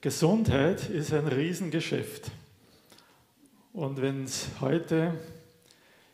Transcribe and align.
Gesundheit 0.00 0.90
ist 0.90 1.12
ein 1.12 1.26
Riesengeschäft. 1.26 2.30
Und 3.72 4.00
wenn 4.00 4.24
es 4.24 4.48
heute 4.60 5.14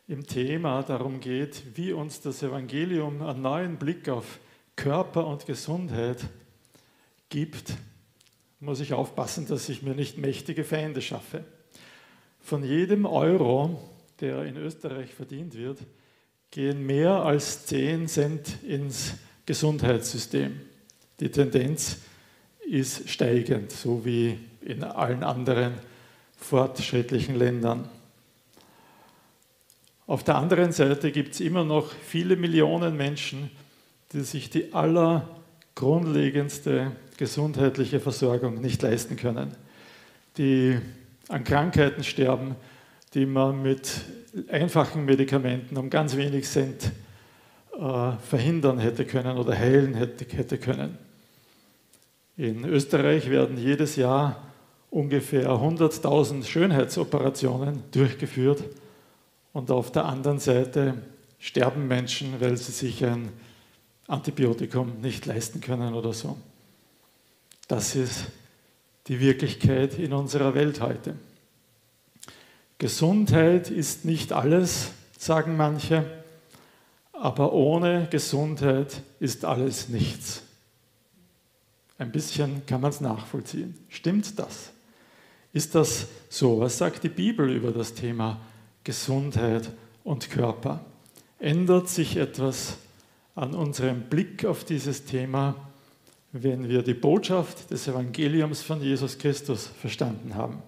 im 0.07 0.27
Thema 0.27 0.83
darum 0.83 1.21
geht, 1.21 1.63
wie 1.75 1.93
uns 1.93 2.21
das 2.21 2.43
Evangelium 2.43 3.23
einen 3.23 3.43
neuen 3.43 3.77
Blick 3.77 4.09
auf 4.09 4.39
Körper 4.77 5.27
und 5.27 5.47
Gesundheit 5.47 6.19
gibt, 7.29 7.75
muss 8.61 8.81
ich 8.81 8.93
aufpassen, 8.93 9.47
dass 9.47 9.69
ich 9.69 9.83
mir 9.83 9.95
nicht 9.95 10.17
mächtige 10.17 10.65
Feinde 10.65 11.03
schaffe. 11.03 11.45
Von 12.41 12.65
jedem 12.65 13.05
Euro, 13.05 13.81
der 14.21 14.45
in 14.45 14.57
Österreich 14.57 15.13
verdient 15.13 15.57
wird, 15.57 15.79
gehen 16.51 16.87
mehr 16.87 17.25
als 17.25 17.67
10 17.67 18.07
Cent 18.07 18.63
ins 18.63 19.15
Gesundheitssystem. 19.47 20.61
Die 21.19 21.31
Tendenz 21.31 21.99
ist 22.69 23.09
steigend, 23.09 23.73
so 23.73 24.05
wie 24.05 24.39
in 24.61 24.85
allen 24.85 25.23
anderen 25.23 25.73
fortschrittlichen 26.37 27.37
Ländern. 27.37 27.89
Auf 30.07 30.23
der 30.25 30.35
anderen 30.37 30.73
Seite 30.73 31.13
gibt 31.13 31.35
es 31.35 31.41
immer 31.41 31.65
noch 31.65 31.93
viele 31.93 32.37
Millionen 32.37 32.97
Menschen, 32.97 33.51
die 34.13 34.21
sich 34.21 34.51
die 34.51 34.75
allergrundlegendste 34.75 36.93
gesundheitliche 37.17 38.01
Versorgung 38.01 38.61
nicht 38.61 38.83
leisten 38.83 39.17
können, 39.17 39.55
die 40.37 40.79
an 41.29 41.45
Krankheiten 41.45 42.05
sterben, 42.05 42.57
die 43.15 43.25
man 43.27 43.63
mit 43.63 44.03
einfachen 44.49 45.05
Medikamenten 45.05 45.77
um 45.77 45.89
ganz 45.89 46.17
wenig 46.17 46.47
Cent 46.47 46.91
äh, 47.79 48.13
verhindern 48.29 48.79
hätte 48.79 49.05
können 49.05 49.37
oder 49.37 49.57
heilen 49.57 49.95
hätte, 49.95 50.25
hätte 50.37 50.59
können. 50.59 50.99
In 52.37 52.65
Österreich 52.65 53.29
werden 53.29 53.59
jedes 53.59 53.97
Jahr 53.97 54.43
ungefähr 54.91 55.51
100.000 55.51 56.45
Schönheitsoperationen 56.45 57.83
durchgeführt 57.93 58.65
und 59.53 59.71
auf 59.71 59.93
der 59.93 60.07
anderen 60.07 60.39
Seite 60.39 60.95
sterben 61.39 61.89
Menschen, 61.89 62.41
weil 62.41 62.57
sie 62.57 62.73
sich 62.73 63.05
ein 63.05 63.31
Antibiotikum 64.07 65.01
nicht 65.01 65.27
leisten 65.27 65.61
können 65.61 65.95
oder 65.95 66.13
so. 66.13 66.37
Das 67.69 67.95
ist 67.95 68.27
die 69.09 69.21
Wirklichkeit 69.21 69.99
in 69.99 70.13
unserer 70.13 70.55
Welt 70.55 70.81
heute. 70.81 71.15
Gesundheit 72.79 73.71
ist 73.71 74.05
nicht 74.05 74.33
alles, 74.33 74.93
sagen 75.19 75.57
manche, 75.57 76.05
aber 77.13 77.53
ohne 77.53 78.09
Gesundheit 78.11 79.03
ist 79.21 79.45
alles 79.45 79.89
nichts. 79.89 80.43
Ein 82.03 82.11
bisschen 82.11 82.67
kann 82.67 82.81
man 82.81 82.91
es 82.91 83.01
nachvollziehen. 83.01 83.77
Stimmt 83.89 84.37
das? 84.37 84.73
Ist 85.53 85.77
das 85.77 86.09
so? 86.29 86.59
Was 86.59 86.77
sagt 86.77 87.05
die 87.05 87.09
Bibel 87.09 87.49
über 87.49 87.71
das 87.71 87.95
Thema 87.95 88.41
Gesundheit 88.83 89.71
und 90.03 90.29
Körper? 90.29 90.85
Ändert 91.39 91.89
sich 91.89 92.17
etwas 92.17 92.77
an 93.37 93.55
unserem 93.55 94.01
Blick 94.01 94.45
auf 94.45 94.65
dieses 94.65 95.05
Thema, 95.05 95.55
wenn 96.33 96.69
wir 96.69 96.83
die 96.83 96.95
Botschaft 96.95 97.71
des 97.71 97.87
Evangeliums 97.87 98.63
von 98.63 98.83
Jesus 98.83 99.17
Christus 99.17 99.69
verstanden 99.69 100.35
haben? 100.35 100.61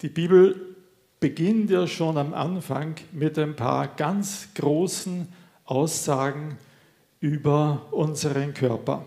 Die 0.00 0.08
Bibel 0.08 0.74
beginnt 1.20 1.68
ja 1.68 1.86
schon 1.86 2.16
am 2.16 2.32
Anfang 2.32 2.94
mit 3.12 3.38
ein 3.38 3.56
paar 3.56 3.88
ganz 3.88 4.48
großen 4.54 5.28
Aussagen 5.66 6.56
über 7.20 7.86
unseren 7.90 8.54
Körper. 8.54 9.04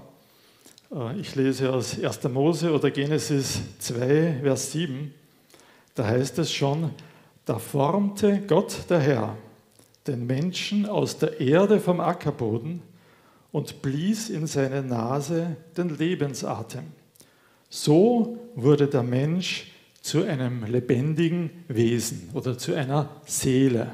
Äh, 0.94 1.19
ich 1.19 1.36
lese 1.36 1.73
aus 1.73 2.02
1. 2.02 2.23
Mose 2.25 2.72
oder 2.72 2.92
Genesis 2.92 3.61
2, 3.80 4.39
Vers 4.44 4.72
7. 4.72 5.14
Da 5.95 6.05
heißt 6.05 6.39
es 6.39 6.52
schon, 6.54 6.92
da 7.45 7.60
formte 7.60 8.42
Gott 8.48 8.89
der 8.89 8.99
Herr 8.99 9.38
den 10.08 10.26
Menschen 10.27 10.86
aus 10.86 11.17
der 11.17 11.39
Erde 11.39 11.80
vom 11.80 11.99
Ackerboden 11.99 12.82
und 13.52 13.82
blies 13.82 14.30
in 14.30 14.48
seine 14.48 14.82
Nase 14.82 15.55
den 15.77 15.89
Lebensatem. 15.98 16.83
So 17.70 18.38
wurde 18.55 18.88
der 18.88 19.04
Mensch 19.04 19.71
zu 20.02 20.23
einem 20.23 20.65
lebendigen 20.65 21.49
Wesen 21.67 22.30
oder 22.33 22.58
zu 22.58 22.73
einer 22.76 23.09
Seele. 23.26 23.93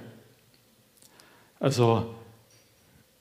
Also 1.60 2.16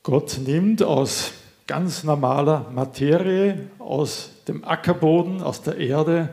Gott 0.02 0.38
nimmt 0.44 0.82
aus 0.82 1.32
ganz 1.66 2.02
normaler 2.02 2.70
Materie, 2.74 3.68
aus 3.78 4.30
dem 4.48 4.64
Ackerboden, 4.64 5.42
aus 5.42 5.62
der 5.62 5.76
Erde, 5.76 6.32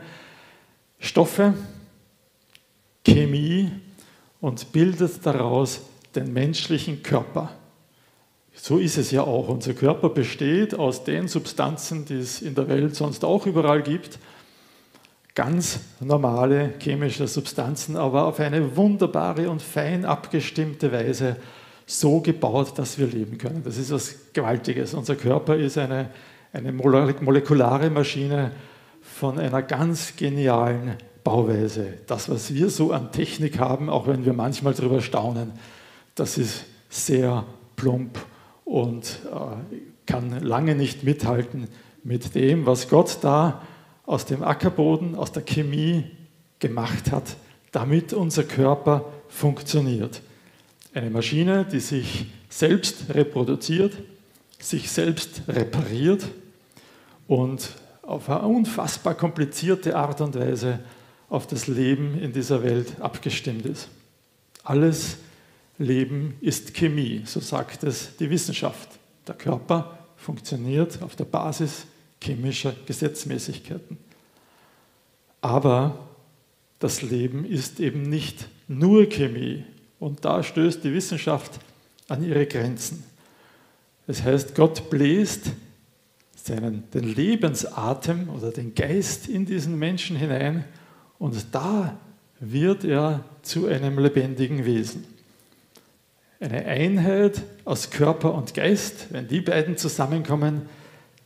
Stoffe, 0.98 1.54
Chemie 3.04 3.70
und 4.40 4.72
bildet 4.72 5.24
daraus 5.24 5.82
den 6.14 6.32
menschlichen 6.32 7.02
Körper. 7.02 7.50
So 8.54 8.78
ist 8.78 8.96
es 8.96 9.10
ja 9.10 9.22
auch. 9.22 9.48
Unser 9.48 9.74
Körper 9.74 10.08
besteht 10.08 10.74
aus 10.74 11.04
den 11.04 11.28
Substanzen, 11.28 12.06
die 12.06 12.14
es 12.14 12.40
in 12.40 12.54
der 12.54 12.68
Welt 12.68 12.96
sonst 12.96 13.24
auch 13.24 13.46
überall 13.46 13.82
gibt. 13.82 14.18
Ganz 15.34 15.80
normale 16.00 16.72
chemische 16.80 17.28
Substanzen, 17.28 17.96
aber 17.96 18.24
auf 18.24 18.40
eine 18.40 18.74
wunderbare 18.74 19.50
und 19.50 19.60
fein 19.60 20.06
abgestimmte 20.06 20.90
Weise 20.90 21.36
so 21.86 22.20
gebaut, 22.20 22.78
dass 22.78 22.98
wir 22.98 23.06
leben 23.06 23.38
können. 23.38 23.62
Das 23.64 23.78
ist 23.78 23.92
was 23.92 24.32
Gewaltiges. 24.32 24.92
Unser 24.92 25.14
Körper 25.14 25.56
ist 25.56 25.78
eine, 25.78 26.10
eine 26.52 26.72
molekulare 26.72 27.90
Maschine 27.90 28.50
von 29.00 29.38
einer 29.38 29.62
ganz 29.62 30.16
genialen 30.16 30.96
Bauweise. 31.22 31.94
Das, 32.06 32.28
was 32.28 32.52
wir 32.52 32.70
so 32.70 32.92
an 32.92 33.12
Technik 33.12 33.60
haben, 33.60 33.88
auch 33.88 34.08
wenn 34.08 34.24
wir 34.24 34.32
manchmal 34.32 34.74
darüber 34.74 35.00
staunen, 35.00 35.52
das 36.16 36.38
ist 36.38 36.64
sehr 36.88 37.44
plump 37.76 38.18
und 38.64 39.20
äh, 39.32 39.76
kann 40.06 40.40
lange 40.42 40.74
nicht 40.74 41.04
mithalten 41.04 41.68
mit 42.02 42.34
dem, 42.34 42.66
was 42.66 42.88
Gott 42.88 43.18
da 43.22 43.62
aus 44.06 44.24
dem 44.24 44.42
Ackerboden, 44.42 45.14
aus 45.14 45.32
der 45.32 45.42
Chemie 45.42 46.04
gemacht 46.58 47.12
hat, 47.12 47.36
damit 47.72 48.12
unser 48.12 48.44
Körper 48.44 49.04
funktioniert. 49.28 50.22
Eine 50.96 51.10
Maschine, 51.10 51.66
die 51.70 51.80
sich 51.80 52.24
selbst 52.48 53.10
reproduziert, 53.10 53.92
sich 54.58 54.90
selbst 54.90 55.42
repariert 55.46 56.26
und 57.28 57.68
auf 58.00 58.30
eine 58.30 58.48
unfassbar 58.48 59.14
komplizierte 59.14 59.94
Art 59.94 60.22
und 60.22 60.34
Weise 60.36 60.78
auf 61.28 61.46
das 61.46 61.66
Leben 61.66 62.18
in 62.18 62.32
dieser 62.32 62.62
Welt 62.62 62.98
abgestimmt 62.98 63.66
ist. 63.66 63.90
Alles 64.64 65.18
Leben 65.76 66.38
ist 66.40 66.72
Chemie, 66.72 67.20
so 67.26 67.40
sagt 67.40 67.84
es 67.84 68.16
die 68.16 68.30
Wissenschaft. 68.30 68.88
Der 69.28 69.34
Körper 69.34 69.98
funktioniert 70.16 71.02
auf 71.02 71.14
der 71.14 71.26
Basis 71.26 71.84
chemischer 72.24 72.74
Gesetzmäßigkeiten. 72.86 73.98
Aber 75.42 76.08
das 76.78 77.02
Leben 77.02 77.44
ist 77.44 77.80
eben 77.80 78.00
nicht 78.00 78.48
nur 78.66 79.04
Chemie, 79.10 79.62
und 80.06 80.24
da 80.24 80.40
stößt 80.40 80.84
die 80.84 80.94
Wissenschaft 80.94 81.58
an 82.06 82.22
ihre 82.22 82.46
Grenzen. 82.46 83.02
Das 84.06 84.22
heißt, 84.22 84.54
Gott 84.54 84.88
bläst 84.88 85.50
seinen, 86.36 86.88
den 86.92 87.12
Lebensatem 87.12 88.28
oder 88.28 88.52
den 88.52 88.76
Geist 88.76 89.26
in 89.26 89.46
diesen 89.46 89.76
Menschen 89.76 90.16
hinein 90.16 90.64
und 91.18 91.44
da 91.50 91.96
wird 92.38 92.84
er 92.84 93.24
zu 93.42 93.66
einem 93.66 93.98
lebendigen 93.98 94.64
Wesen. 94.64 95.04
Eine 96.38 96.64
Einheit 96.66 97.42
aus 97.64 97.90
Körper 97.90 98.32
und 98.34 98.54
Geist, 98.54 99.08
wenn 99.10 99.26
die 99.26 99.40
beiden 99.40 99.76
zusammenkommen, 99.76 100.68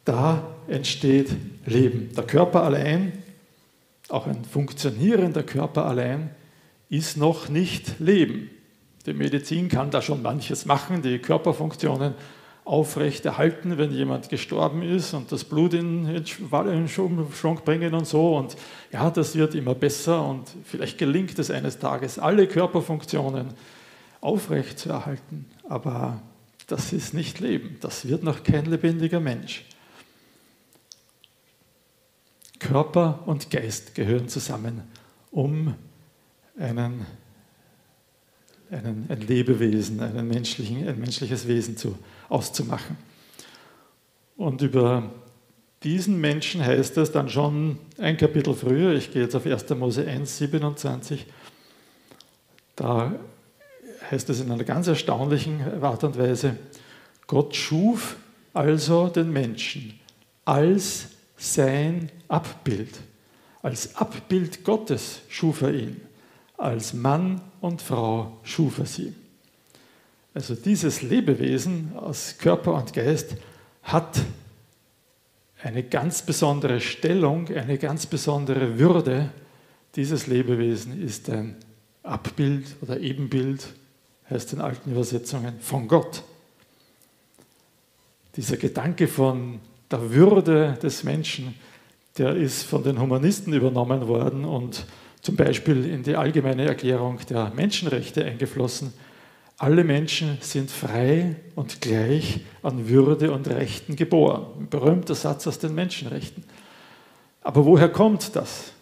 da 0.06 0.56
entsteht 0.68 1.36
Leben. 1.66 2.14
Der 2.16 2.24
Körper 2.24 2.62
allein, 2.62 3.12
auch 4.08 4.26
ein 4.26 4.42
funktionierender 4.42 5.42
Körper 5.42 5.84
allein, 5.84 6.30
ist 6.88 7.18
noch 7.18 7.50
nicht 7.50 8.00
Leben. 8.00 8.48
Die 9.06 9.14
Medizin 9.14 9.68
kann 9.68 9.90
da 9.90 10.02
schon 10.02 10.22
manches 10.22 10.66
machen, 10.66 11.02
die 11.02 11.18
Körperfunktionen 11.18 12.14
aufrechterhalten, 12.64 13.78
wenn 13.78 13.90
jemand 13.90 14.28
gestorben 14.28 14.82
ist 14.82 15.14
und 15.14 15.32
das 15.32 15.44
Blut 15.44 15.74
in 15.74 16.04
den 16.06 16.26
Schwung 16.88 17.60
bringen 17.64 17.94
und 17.94 18.06
so. 18.06 18.36
Und 18.36 18.56
ja, 18.92 19.10
das 19.10 19.34
wird 19.34 19.54
immer 19.54 19.74
besser 19.74 20.24
und 20.24 20.50
vielleicht 20.64 20.98
gelingt 20.98 21.38
es 21.38 21.50
eines 21.50 21.78
Tages, 21.78 22.18
alle 22.18 22.46
Körperfunktionen 22.46 23.48
aufrechtzuerhalten. 24.20 25.46
Aber 25.68 26.20
das 26.66 26.92
ist 26.92 27.14
nicht 27.14 27.40
Leben, 27.40 27.78
das 27.80 28.06
wird 28.06 28.22
noch 28.22 28.44
kein 28.44 28.66
lebendiger 28.66 29.18
Mensch. 29.18 29.64
Körper 32.58 33.20
und 33.24 33.50
Geist 33.50 33.94
gehören 33.94 34.28
zusammen, 34.28 34.82
um 35.30 35.74
einen 36.58 37.06
einen, 38.70 39.06
ein 39.08 39.20
Lebewesen, 39.20 40.00
einen 40.00 40.28
menschlichen, 40.28 40.86
ein 40.86 40.98
menschliches 40.98 41.46
Wesen 41.48 41.76
zu, 41.76 41.98
auszumachen. 42.28 42.96
Und 44.36 44.62
über 44.62 45.10
diesen 45.82 46.20
Menschen 46.20 46.64
heißt 46.64 46.96
es 46.98 47.12
dann 47.12 47.28
schon 47.28 47.78
ein 47.98 48.16
Kapitel 48.16 48.54
früher, 48.54 48.94
ich 48.94 49.12
gehe 49.12 49.22
jetzt 49.22 49.34
auf 49.34 49.46
1. 49.46 49.68
Mose 49.70 50.06
1, 50.06 50.38
27, 50.38 51.26
da 52.76 53.14
heißt 54.10 54.30
es 54.30 54.40
in 54.40 54.50
einer 54.50 54.64
ganz 54.64 54.86
erstaunlichen 54.86 55.82
Art 55.82 56.04
und 56.04 56.18
Weise, 56.18 56.56
Gott 57.26 57.54
schuf 57.54 58.16
also 58.52 59.08
den 59.08 59.32
Menschen 59.32 59.98
als 60.44 61.08
sein 61.36 62.10
Abbild. 62.28 62.98
Als 63.62 63.94
Abbild 63.96 64.64
Gottes 64.64 65.20
schuf 65.28 65.62
er 65.62 65.74
ihn. 65.74 66.00
Als 66.60 66.92
Mann 66.92 67.40
und 67.62 67.80
Frau 67.80 68.36
schuf 68.42 68.80
er 68.80 68.84
sie. 68.84 69.14
Also 70.34 70.54
dieses 70.54 71.00
Lebewesen 71.00 71.92
aus 71.96 72.36
Körper 72.36 72.74
und 72.74 72.92
Geist 72.92 73.34
hat 73.82 74.20
eine 75.62 75.82
ganz 75.82 76.20
besondere 76.20 76.80
Stellung, 76.80 77.48
eine 77.48 77.78
ganz 77.78 78.04
besondere 78.04 78.78
Würde. 78.78 79.30
Dieses 79.96 80.26
Lebewesen 80.26 81.02
ist 81.02 81.30
ein 81.30 81.56
Abbild 82.02 82.76
oder 82.82 83.00
Ebenbild, 83.00 83.66
heißt 84.28 84.52
in 84.52 84.60
alten 84.60 84.92
Übersetzungen, 84.92 85.60
von 85.60 85.88
Gott. 85.88 86.22
Dieser 88.36 88.58
Gedanke 88.58 89.08
von 89.08 89.60
der 89.90 90.10
Würde 90.10 90.78
des 90.82 91.04
Menschen, 91.04 91.54
der 92.18 92.36
ist 92.36 92.64
von 92.64 92.84
den 92.84 93.00
Humanisten 93.00 93.54
übernommen 93.54 94.08
worden 94.08 94.44
und 94.44 94.84
zum 95.22 95.36
Beispiel 95.36 95.84
in 95.86 96.02
die 96.02 96.16
allgemeine 96.16 96.66
Erklärung 96.66 97.18
der 97.28 97.52
Menschenrechte 97.54 98.24
eingeflossen. 98.24 98.92
Alle 99.58 99.84
Menschen 99.84 100.38
sind 100.40 100.70
frei 100.70 101.36
und 101.54 101.82
gleich 101.82 102.40
an 102.62 102.88
Würde 102.88 103.30
und 103.32 103.46
Rechten 103.48 103.96
geboren. 103.96 104.46
Ein 104.58 104.68
berühmter 104.68 105.14
Satz 105.14 105.46
aus 105.46 105.58
den 105.58 105.74
Menschenrechten. 105.74 106.44
Aber 107.42 107.66
woher 107.66 107.90
kommt 107.90 108.34
das? 108.36 108.72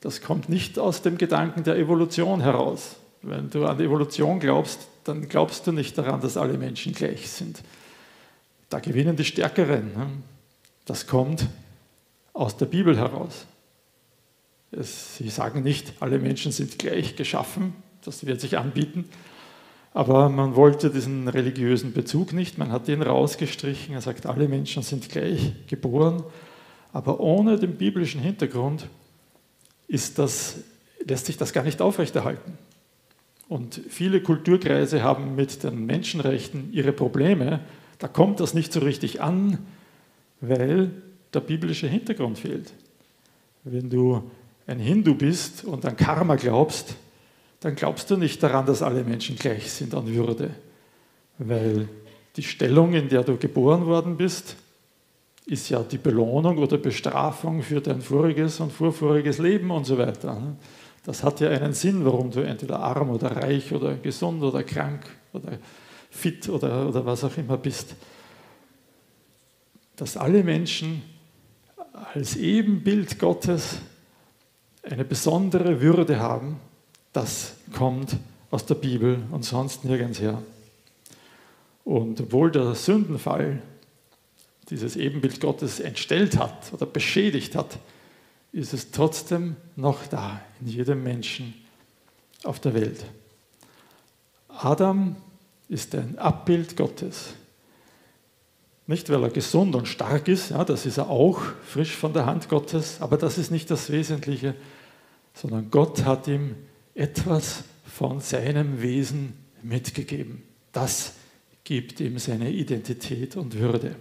Das 0.00 0.20
kommt 0.20 0.48
nicht 0.48 0.78
aus 0.78 1.02
dem 1.02 1.18
Gedanken 1.18 1.62
der 1.62 1.76
Evolution 1.76 2.40
heraus. 2.40 2.96
Wenn 3.22 3.50
du 3.50 3.66
an 3.66 3.78
die 3.78 3.84
Evolution 3.84 4.38
glaubst, 4.38 4.88
dann 5.04 5.28
glaubst 5.28 5.66
du 5.66 5.72
nicht 5.72 5.96
daran, 5.98 6.20
dass 6.20 6.36
alle 6.36 6.58
Menschen 6.58 6.92
gleich 6.92 7.30
sind. 7.30 7.62
Da 8.68 8.80
gewinnen 8.80 9.16
die 9.16 9.24
Stärkeren. 9.24 9.92
Ne? 9.96 10.06
Das 10.84 11.06
kommt 11.06 11.46
aus 12.32 12.56
der 12.56 12.66
Bibel 12.66 12.96
heraus. 12.96 13.46
Sie 14.72 15.28
sagen 15.30 15.62
nicht, 15.62 15.94
alle 16.00 16.18
Menschen 16.18 16.52
sind 16.52 16.78
gleich 16.78 17.16
geschaffen, 17.16 17.74
das 18.04 18.26
wird 18.26 18.40
sich 18.40 18.58
anbieten, 18.58 19.06
aber 19.94 20.28
man 20.28 20.54
wollte 20.54 20.90
diesen 20.90 21.28
religiösen 21.28 21.92
Bezug 21.92 22.32
nicht, 22.32 22.58
man 22.58 22.70
hat 22.70 22.88
den 22.88 23.02
rausgestrichen. 23.02 23.94
Er 23.94 24.00
sagt, 24.00 24.26
alle 24.26 24.46
Menschen 24.46 24.82
sind 24.82 25.08
gleich 25.08 25.54
geboren. 25.66 26.22
Aber 26.92 27.20
ohne 27.20 27.58
den 27.58 27.76
biblischen 27.76 28.20
Hintergrund 28.20 28.86
das, 29.88 30.58
lässt 31.04 31.26
sich 31.26 31.36
das 31.36 31.52
gar 31.52 31.64
nicht 31.64 31.80
aufrechterhalten. 31.80 32.58
Und 33.48 33.80
viele 33.88 34.22
Kulturkreise 34.22 35.02
haben 35.02 35.34
mit 35.34 35.64
den 35.64 35.86
Menschenrechten 35.86 36.72
ihre 36.72 36.92
Probleme. 36.92 37.60
Da 37.98 38.06
kommt 38.06 38.40
das 38.40 38.52
nicht 38.54 38.72
so 38.72 38.80
richtig 38.80 39.22
an, 39.22 39.58
weil 40.40 40.90
der 41.32 41.40
biblische 41.40 41.88
Hintergrund 41.88 42.38
fehlt. 42.38 42.72
Wenn 43.64 43.88
du 43.90 44.30
ein 44.68 44.78
Hindu 44.78 45.14
bist 45.14 45.64
und 45.64 45.84
an 45.84 45.96
Karma 45.96 46.36
glaubst, 46.36 46.94
dann 47.60 47.74
glaubst 47.74 48.10
du 48.10 48.16
nicht 48.16 48.42
daran, 48.42 48.66
dass 48.66 48.82
alle 48.82 49.02
Menschen 49.02 49.34
gleich 49.36 49.72
sind 49.72 49.94
an 49.94 50.06
Würde, 50.14 50.50
weil 51.38 51.88
die 52.36 52.42
Stellung, 52.42 52.92
in 52.92 53.08
der 53.08 53.24
du 53.24 53.36
geboren 53.36 53.86
worden 53.86 54.16
bist, 54.16 54.56
ist 55.46 55.70
ja 55.70 55.82
die 55.82 55.96
Belohnung 55.96 56.58
oder 56.58 56.76
Bestrafung 56.76 57.62
für 57.62 57.80
dein 57.80 58.02
voriges 58.02 58.60
und 58.60 58.70
vorvoriges 58.70 59.38
Leben 59.38 59.70
und 59.70 59.86
so 59.86 59.96
weiter. 59.96 60.56
Das 61.02 61.24
hat 61.24 61.40
ja 61.40 61.48
einen 61.48 61.72
Sinn, 61.72 62.04
warum 62.04 62.30
du 62.30 62.40
entweder 62.40 62.80
arm 62.80 63.08
oder 63.08 63.34
reich 63.34 63.72
oder 63.72 63.94
gesund 63.94 64.42
oder 64.42 64.62
krank 64.62 65.06
oder 65.32 65.58
fit 66.10 66.46
oder, 66.50 66.86
oder 66.86 67.06
was 67.06 67.24
auch 67.24 67.36
immer 67.38 67.56
bist. 67.56 67.94
Dass 69.96 70.18
alle 70.18 70.44
Menschen 70.44 71.02
als 72.12 72.36
Ebenbild 72.36 73.18
Gottes 73.18 73.78
eine 74.88 75.04
besondere 75.04 75.80
Würde 75.80 76.18
haben 76.18 76.60
das 77.12 77.54
kommt 77.76 78.16
aus 78.50 78.66
der 78.66 78.74
Bibel 78.74 79.22
und 79.30 79.44
sonst 79.44 79.84
nirgends 79.84 80.20
her. 80.20 80.42
Und 81.84 82.20
obwohl 82.20 82.50
der 82.50 82.74
Sündenfall 82.74 83.62
dieses 84.70 84.96
Ebenbild 84.96 85.40
Gottes 85.40 85.80
entstellt 85.80 86.38
hat 86.38 86.72
oder 86.72 86.86
beschädigt 86.86 87.56
hat, 87.56 87.78
ist 88.52 88.72
es 88.72 88.90
trotzdem 88.90 89.56
noch 89.76 90.06
da 90.06 90.40
in 90.60 90.68
jedem 90.68 91.02
Menschen 91.02 91.54
auf 92.44 92.60
der 92.60 92.74
Welt. 92.74 93.04
Adam 94.48 95.16
ist 95.68 95.94
ein 95.94 96.18
Abbild 96.18 96.76
Gottes. 96.76 97.34
Nicht, 98.86 99.10
weil 99.10 99.22
er 99.22 99.30
gesund 99.30 99.74
und 99.74 99.86
stark 99.86 100.28
ist, 100.28 100.50
ja, 100.50 100.64
das 100.64 100.86
ist 100.86 100.98
er 100.98 101.10
auch, 101.10 101.40
frisch 101.66 101.94
von 101.94 102.12
der 102.12 102.26
Hand 102.26 102.48
Gottes, 102.48 103.00
aber 103.00 103.16
das 103.18 103.38
ist 103.38 103.50
nicht 103.50 103.70
das 103.70 103.90
Wesentliche, 103.90 104.54
sondern 105.40 105.70
Gott 105.70 106.04
hat 106.04 106.26
ihm 106.26 106.56
etwas 106.94 107.62
von 107.84 108.20
seinem 108.20 108.82
Wesen 108.82 109.34
mitgegeben. 109.62 110.42
Das 110.72 111.12
gibt 111.62 112.00
ihm 112.00 112.18
seine 112.18 112.50
Identität 112.50 113.36
und 113.36 113.54
Würde. 113.58 113.94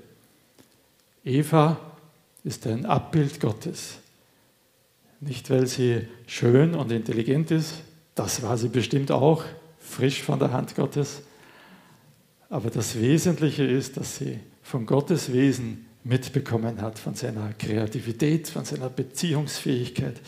Eva 1.24 1.80
ist 2.44 2.66
ein 2.66 2.86
Abbild 2.86 3.40
Gottes. 3.40 4.00
Nicht, 5.20 5.50
weil 5.50 5.68
sie 5.68 6.08
schön 6.26 6.74
und 6.74 6.92
intelligent 6.92 7.52
ist, 7.52 7.76
das 8.16 8.42
war 8.42 8.58
sie 8.58 8.70
bestimmt 8.70 9.12
auch, 9.12 9.44
frisch 9.80 10.24
von 10.24 10.40
der 10.40 10.52
Hand 10.52 10.76
Gottes. 10.76 11.22
Aber 12.50 12.70
das 12.70 13.00
Wesentliche 13.00 13.64
ist, 13.64 13.98
dass 13.98 14.18
sie 14.18 14.40
von 14.64 14.86
Gottes 14.86 15.32
Wesen 15.34 15.86
mitbekommen 16.04 16.82
hat, 16.82 16.98
von 16.98 17.14
seiner 17.14 17.54
Kreativität, 17.54 18.48
von 18.48 18.66
seiner 18.66 18.90
Beziehungsfähigkeit, 18.90 20.20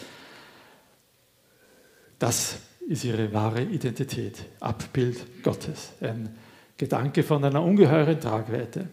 das 2.19 2.57
ist 2.87 3.03
ihre 3.03 3.33
wahre 3.33 3.63
Identität, 3.63 4.45
Abbild 4.59 5.43
Gottes, 5.43 5.91
ein 6.01 6.35
Gedanke 6.77 7.23
von 7.23 7.43
einer 7.43 7.63
ungeheuren 7.63 8.19
Tragweite. 8.19 8.87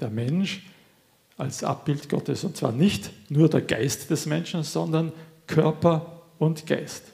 Der 0.00 0.10
Mensch 0.10 0.66
als 1.36 1.64
Abbild 1.64 2.08
Gottes, 2.08 2.44
und 2.44 2.56
zwar 2.56 2.72
nicht 2.72 3.10
nur 3.30 3.48
der 3.48 3.62
Geist 3.62 4.10
des 4.10 4.26
Menschen, 4.26 4.62
sondern 4.62 5.12
Körper 5.46 6.22
und 6.38 6.66
Geist. 6.66 7.04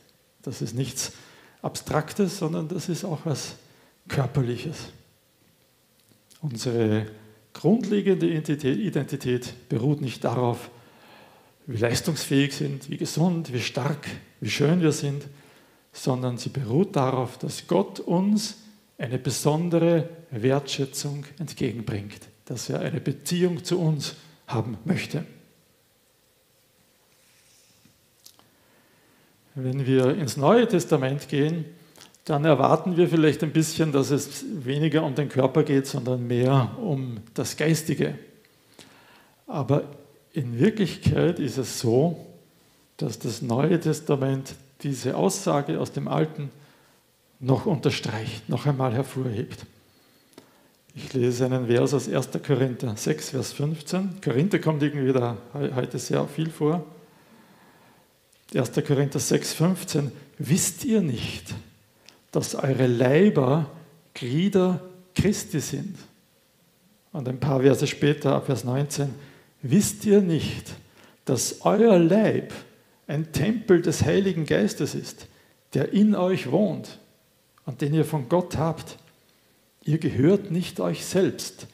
Das 0.42 0.62
ist 0.62 0.74
nichts 0.74 1.12
Abstraktes, 1.60 2.38
sondern 2.38 2.68
das 2.68 2.88
ist 2.88 3.04
auch 3.04 3.20
was 3.24 3.56
Körperliches. 4.08 4.88
Unsere 6.40 7.06
grundlegende 7.52 8.28
Identität 8.28 9.68
beruht 9.68 10.00
nicht 10.00 10.24
darauf, 10.24 10.70
wie 11.66 11.76
leistungsfähig 11.76 12.54
sind, 12.54 12.90
wie 12.90 12.96
gesund, 12.96 13.52
wie 13.52 13.60
stark, 13.60 14.06
wie 14.40 14.50
schön 14.50 14.80
wir 14.80 14.92
sind, 14.92 15.24
sondern 15.92 16.38
sie 16.38 16.48
beruht 16.48 16.96
darauf, 16.96 17.38
dass 17.38 17.66
Gott 17.66 18.00
uns 18.00 18.56
eine 18.98 19.18
besondere 19.18 20.08
Wertschätzung 20.30 21.24
entgegenbringt, 21.38 22.20
dass 22.46 22.68
er 22.68 22.80
eine 22.80 23.00
Beziehung 23.00 23.64
zu 23.64 23.78
uns 23.78 24.14
haben 24.46 24.78
möchte. 24.84 25.24
Wenn 29.54 29.86
wir 29.86 30.16
ins 30.16 30.36
Neue 30.36 30.66
Testament 30.66 31.28
gehen, 31.28 31.66
dann 32.24 32.44
erwarten 32.44 32.96
wir 32.96 33.08
vielleicht 33.08 33.42
ein 33.42 33.52
bisschen, 33.52 33.92
dass 33.92 34.10
es 34.10 34.44
weniger 34.64 35.02
um 35.02 35.14
den 35.14 35.28
Körper 35.28 35.62
geht, 35.64 35.86
sondern 35.86 36.26
mehr 36.26 36.76
um 36.80 37.18
das 37.34 37.56
Geistige. 37.56 38.16
Aber 39.46 39.84
in 40.32 40.58
Wirklichkeit 40.58 41.38
ist 41.38 41.58
es 41.58 41.80
so, 41.80 42.26
dass 42.96 43.18
das 43.18 43.42
Neue 43.42 43.78
Testament 43.78 44.54
diese 44.82 45.16
Aussage 45.16 45.78
aus 45.78 45.92
dem 45.92 46.08
Alten 46.08 46.50
noch 47.40 47.66
unterstreicht, 47.66 48.48
noch 48.48 48.66
einmal 48.66 48.94
hervorhebt. 48.94 49.66
Ich 50.94 51.12
lese 51.12 51.46
einen 51.46 51.66
Vers 51.66 51.94
aus 51.94 52.08
1. 52.08 52.30
Korinther 52.46 52.96
6, 52.96 53.30
Vers 53.30 53.52
15. 53.52 54.20
Korinther 54.22 54.58
kommt 54.58 54.82
irgendwie 54.82 55.12
da 55.12 55.36
heute 55.54 55.98
sehr 55.98 56.26
viel 56.28 56.50
vor. 56.50 56.84
1. 58.54 58.72
Korinther 58.86 59.18
6, 59.18 59.54
15. 59.54 60.12
Wisst 60.38 60.84
ihr 60.84 61.00
nicht, 61.00 61.54
dass 62.30 62.54
eure 62.54 62.86
Leiber 62.86 63.70
Glieder 64.14 64.80
Christi 65.14 65.60
sind? 65.60 65.96
Und 67.12 67.28
ein 67.28 67.40
paar 67.40 67.60
Verse 67.60 67.86
später, 67.86 68.34
ab 68.34 68.46
Vers 68.46 68.64
19 68.64 69.08
wisst 69.62 70.04
ihr 70.04 70.20
nicht, 70.20 70.74
dass 71.24 71.62
euer 71.62 71.98
Leib 71.98 72.52
ein 73.06 73.32
Tempel 73.32 73.82
des 73.82 74.04
Heiligen 74.04 74.46
Geistes 74.46 74.94
ist, 74.94 75.26
der 75.74 75.92
in 75.92 76.14
euch 76.14 76.50
wohnt 76.50 76.98
und 77.64 77.80
den 77.80 77.94
ihr 77.94 78.04
von 78.04 78.28
Gott 78.28 78.56
habt? 78.56 78.98
Ihr 79.84 79.98
gehört 79.98 80.50
nicht 80.50 80.80
euch 80.80 81.04
selbst, 81.04 81.66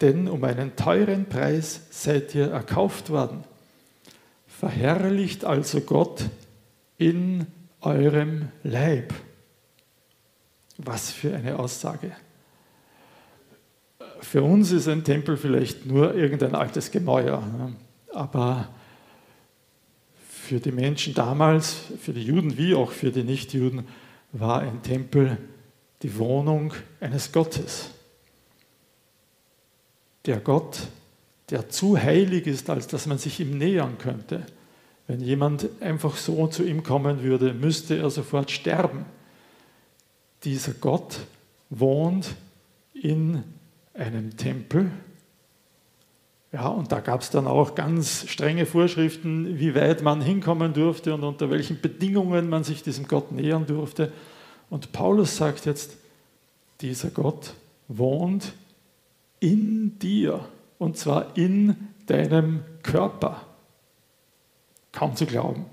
denn 0.00 0.28
um 0.28 0.44
einen 0.44 0.76
teuren 0.76 1.26
Preis 1.26 1.82
seid 1.90 2.34
ihr 2.34 2.48
erkauft 2.48 3.10
worden. 3.10 3.44
Verherrlicht 4.46 5.44
also 5.44 5.80
Gott 5.80 6.24
in 6.98 7.46
eurem 7.80 8.48
Leib. 8.62 9.14
Was 10.76 11.10
für 11.10 11.34
eine 11.34 11.58
Aussage. 11.58 12.12
Für 14.20 14.42
uns 14.42 14.72
ist 14.72 14.88
ein 14.88 15.04
Tempel 15.04 15.36
vielleicht 15.36 15.86
nur 15.86 16.14
irgendein 16.14 16.54
altes 16.54 16.90
Gemäuer, 16.90 17.40
ne? 17.40 17.74
aber 18.12 18.68
für 20.18 20.60
die 20.60 20.72
Menschen 20.72 21.14
damals, 21.14 21.76
für 22.00 22.12
die 22.12 22.22
Juden 22.22 22.56
wie 22.56 22.74
auch 22.74 22.90
für 22.90 23.10
die 23.10 23.22
Nichtjuden, 23.22 23.86
war 24.32 24.60
ein 24.60 24.82
Tempel 24.82 25.38
die 26.02 26.16
Wohnung 26.18 26.72
eines 27.00 27.32
Gottes. 27.32 27.90
Der 30.26 30.40
Gott, 30.40 30.80
der 31.50 31.68
zu 31.68 31.96
heilig 31.96 32.46
ist, 32.46 32.70
als 32.70 32.86
dass 32.86 33.06
man 33.06 33.18
sich 33.18 33.40
ihm 33.40 33.56
nähern 33.58 33.98
könnte. 33.98 34.44
Wenn 35.06 35.20
jemand 35.20 35.68
einfach 35.80 36.16
so 36.16 36.46
zu 36.46 36.64
ihm 36.64 36.82
kommen 36.82 37.22
würde, 37.22 37.54
müsste 37.54 37.96
er 37.96 38.10
sofort 38.10 38.50
sterben. 38.50 39.06
Dieser 40.44 40.72
Gott 40.72 41.20
wohnt 41.70 42.34
in 42.92 43.42
einem 43.98 44.36
Tempel. 44.36 44.90
Ja, 46.52 46.68
und 46.68 46.92
da 46.92 47.00
gab 47.00 47.20
es 47.20 47.30
dann 47.30 47.46
auch 47.46 47.74
ganz 47.74 48.26
strenge 48.26 48.64
Vorschriften, 48.64 49.58
wie 49.58 49.74
weit 49.74 50.02
man 50.02 50.22
hinkommen 50.22 50.72
durfte 50.72 51.12
und 51.12 51.22
unter 51.22 51.50
welchen 51.50 51.80
Bedingungen 51.80 52.48
man 52.48 52.64
sich 52.64 52.82
diesem 52.82 53.06
Gott 53.06 53.32
nähern 53.32 53.66
durfte. 53.66 54.12
Und 54.70 54.92
Paulus 54.92 55.36
sagt 55.36 55.66
jetzt, 55.66 55.96
dieser 56.80 57.10
Gott 57.10 57.52
wohnt 57.88 58.52
in 59.40 59.98
dir 59.98 60.44
und 60.78 60.96
zwar 60.96 61.36
in 61.36 61.76
deinem 62.06 62.60
Körper. 62.82 63.44
Kaum 64.92 65.16
zu 65.16 65.26
glauben. 65.26 65.66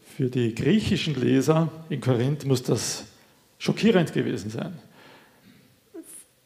Für 0.00 0.28
die 0.28 0.54
griechischen 0.54 1.14
Leser 1.14 1.70
in 1.88 2.00
Korinth 2.00 2.44
muss 2.46 2.62
das 2.62 3.04
schockierend 3.58 4.12
gewesen 4.12 4.50
sein. 4.50 4.78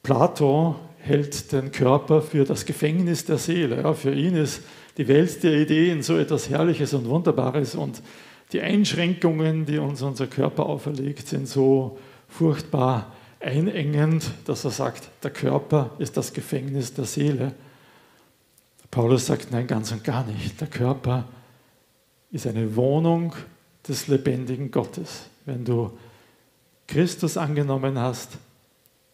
Plato 0.07 0.77
hält 0.99 1.51
den 1.51 1.73
Körper 1.73 2.23
für 2.23 2.45
das 2.45 2.65
Gefängnis 2.65 3.25
der 3.25 3.39
Seele. 3.39 3.83
Ja, 3.83 3.93
für 3.93 4.15
ihn 4.15 4.37
ist 4.37 4.63
die 4.99 5.09
Welt 5.09 5.43
der 5.43 5.55
Ideen 5.55 6.01
so 6.01 6.17
etwas 6.17 6.49
Herrliches 6.49 6.95
und 6.95 7.09
Wunderbares 7.09 7.75
und 7.75 8.05
die 8.53 8.61
Einschränkungen, 8.61 9.67
die 9.67 9.79
uns 9.79 10.03
unser 10.03 10.29
Körper 10.29 10.67
auferlegt, 10.67 11.27
sind 11.27 11.49
so 11.49 11.99
furchtbar 12.29 13.15
einengend, 13.41 14.31
dass 14.45 14.65
er 14.65 14.71
sagt, 14.71 15.09
der 15.25 15.33
Körper 15.33 15.91
ist 15.99 16.17
das 16.17 16.33
Gefängnis 16.33 16.95
der 16.95 17.07
Seele. 17.07 17.53
Paulus 18.93 19.27
sagt, 19.27 19.51
nein, 19.51 19.67
ganz 19.67 19.91
und 19.91 20.05
gar 20.05 20.25
nicht. 20.25 20.61
Der 20.61 20.69
Körper 20.69 21.25
ist 22.31 22.47
eine 22.47 22.77
Wohnung 22.77 23.35
des 23.89 24.07
lebendigen 24.07 24.71
Gottes. 24.71 25.25
Wenn 25.47 25.65
du 25.65 25.99
Christus 26.87 27.37
angenommen 27.37 27.99
hast, 27.99 28.39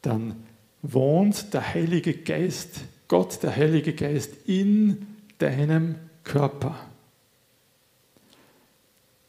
dann 0.03 0.52
wohnt 0.83 1.55
der 1.55 1.75
Heilige 1.75 2.13
Geist, 2.13 2.81
Gott, 3.09 3.43
der 3.43 3.57
Heilige 3.57 3.93
Geist 3.93 4.33
in 4.47 5.07
deinem 5.39 5.95
Körper. 6.25 6.77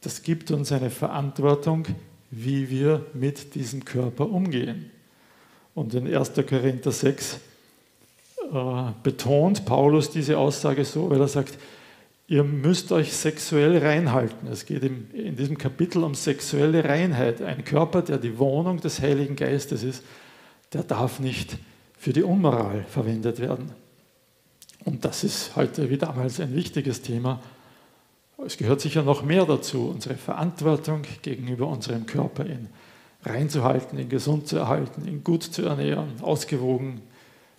Das 0.01 0.21
gibt 0.21 0.51
uns 0.51 0.71
eine 0.71 0.89
Verantwortung, 0.89 1.85
wie 2.29 2.69
wir 2.69 3.05
mit 3.13 3.55
diesem 3.55 3.85
Körper 3.85 4.29
umgehen. 4.29 4.91
Und 5.75 5.93
in 5.93 6.13
1. 6.13 6.33
Korinther 6.47 6.91
6 6.91 7.39
äh, 8.51 8.91
betont 9.01 9.65
Paulus 9.65 10.09
diese 10.09 10.37
Aussage 10.37 10.83
so, 10.83 11.09
weil 11.09 11.21
er 11.21 11.27
sagt, 11.27 11.57
ihr 12.27 12.43
müsst 12.43 12.91
euch 12.91 13.13
sexuell 13.13 13.77
reinhalten. 13.77 14.47
Es 14.51 14.65
geht 14.65 14.83
in 14.83 15.35
diesem 15.35 15.57
Kapitel 15.57 16.03
um 16.03 16.15
sexuelle 16.15 16.83
Reinheit. 16.83 17.41
Ein 17.41 17.63
Körper, 17.63 18.01
der 18.01 18.17
die 18.17 18.37
Wohnung 18.37 18.79
des 18.79 19.01
Heiligen 19.01 19.35
Geistes 19.35 19.83
ist, 19.83 20.03
der 20.73 20.83
darf 20.83 21.19
nicht 21.19 21.57
für 21.97 22.13
die 22.13 22.23
Unmoral 22.23 22.85
verwendet 22.89 23.39
werden. 23.39 23.71
Und 24.85 25.05
das 25.05 25.23
ist 25.23 25.55
heute 25.55 25.89
wie 25.89 25.97
damals 25.97 26.39
ein 26.39 26.55
wichtiges 26.55 27.01
Thema. 27.01 27.41
Es 28.45 28.57
gehört 28.57 28.81
sicher 28.81 29.03
noch 29.03 29.23
mehr 29.23 29.45
dazu, 29.45 29.87
unsere 29.87 30.15
Verantwortung 30.15 31.03
gegenüber 31.21 31.67
unserem 31.67 32.05
Körper 32.05 32.45
in 32.45 32.67
reinzuhalten, 33.25 33.97
ihn 33.99 34.09
gesund 34.09 34.47
zu 34.47 34.57
erhalten, 34.57 35.07
ihn 35.07 35.23
gut 35.23 35.43
zu 35.43 35.63
ernähren, 35.63 36.09
ausgewogen 36.21 37.01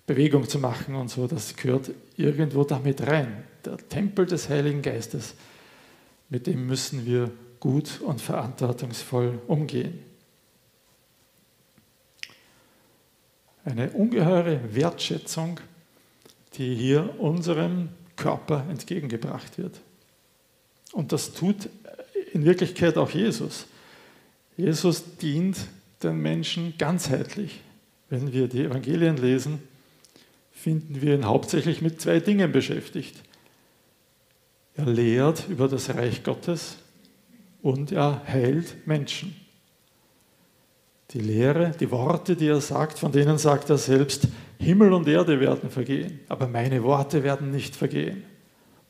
Bewegung 0.06 0.46
zu 0.46 0.58
machen 0.58 0.94
und 0.94 1.08
so. 1.08 1.26
Das 1.26 1.56
gehört 1.56 1.90
irgendwo 2.16 2.64
damit 2.64 3.06
rein. 3.06 3.44
Der 3.64 3.78
Tempel 3.88 4.26
des 4.26 4.50
Heiligen 4.50 4.82
Geistes, 4.82 5.34
mit 6.28 6.46
dem 6.46 6.66
müssen 6.66 7.06
wir 7.06 7.30
gut 7.60 8.00
und 8.02 8.20
verantwortungsvoll 8.20 9.40
umgehen. 9.46 9.98
Eine 13.64 13.90
ungeheure 13.90 14.60
Wertschätzung, 14.74 15.60
die 16.54 16.74
hier 16.74 17.18
unserem 17.18 17.88
Körper 18.16 18.64
entgegengebracht 18.68 19.58
wird. 19.58 19.80
Und 20.92 21.12
das 21.12 21.32
tut 21.32 21.68
in 22.32 22.44
Wirklichkeit 22.44 22.96
auch 22.96 23.10
Jesus. 23.10 23.66
Jesus 24.56 25.16
dient 25.16 25.56
den 26.02 26.18
Menschen 26.18 26.74
ganzheitlich. 26.78 27.60
Wenn 28.10 28.32
wir 28.32 28.48
die 28.48 28.64
Evangelien 28.64 29.16
lesen, 29.16 29.60
finden 30.52 31.00
wir 31.00 31.14
ihn 31.14 31.24
hauptsächlich 31.24 31.80
mit 31.82 32.00
zwei 32.00 32.20
Dingen 32.20 32.52
beschäftigt. 32.52 33.16
Er 34.76 34.86
lehrt 34.86 35.48
über 35.48 35.68
das 35.68 35.90
Reich 35.90 36.22
Gottes 36.22 36.76
und 37.62 37.92
er 37.92 38.22
heilt 38.26 38.86
Menschen. 38.86 39.34
Die 41.14 41.20
Lehre, 41.20 41.70
die 41.78 41.90
Worte, 41.92 42.34
die 42.34 42.48
er 42.48 42.60
sagt, 42.60 42.98
von 42.98 43.12
denen 43.12 43.38
sagt 43.38 43.70
er 43.70 43.78
selbst, 43.78 44.26
Himmel 44.58 44.92
und 44.92 45.06
Erde 45.06 45.38
werden 45.38 45.70
vergehen, 45.70 46.18
aber 46.28 46.48
meine 46.48 46.82
Worte 46.82 47.22
werden 47.22 47.52
nicht 47.52 47.76
vergehen. 47.76 48.24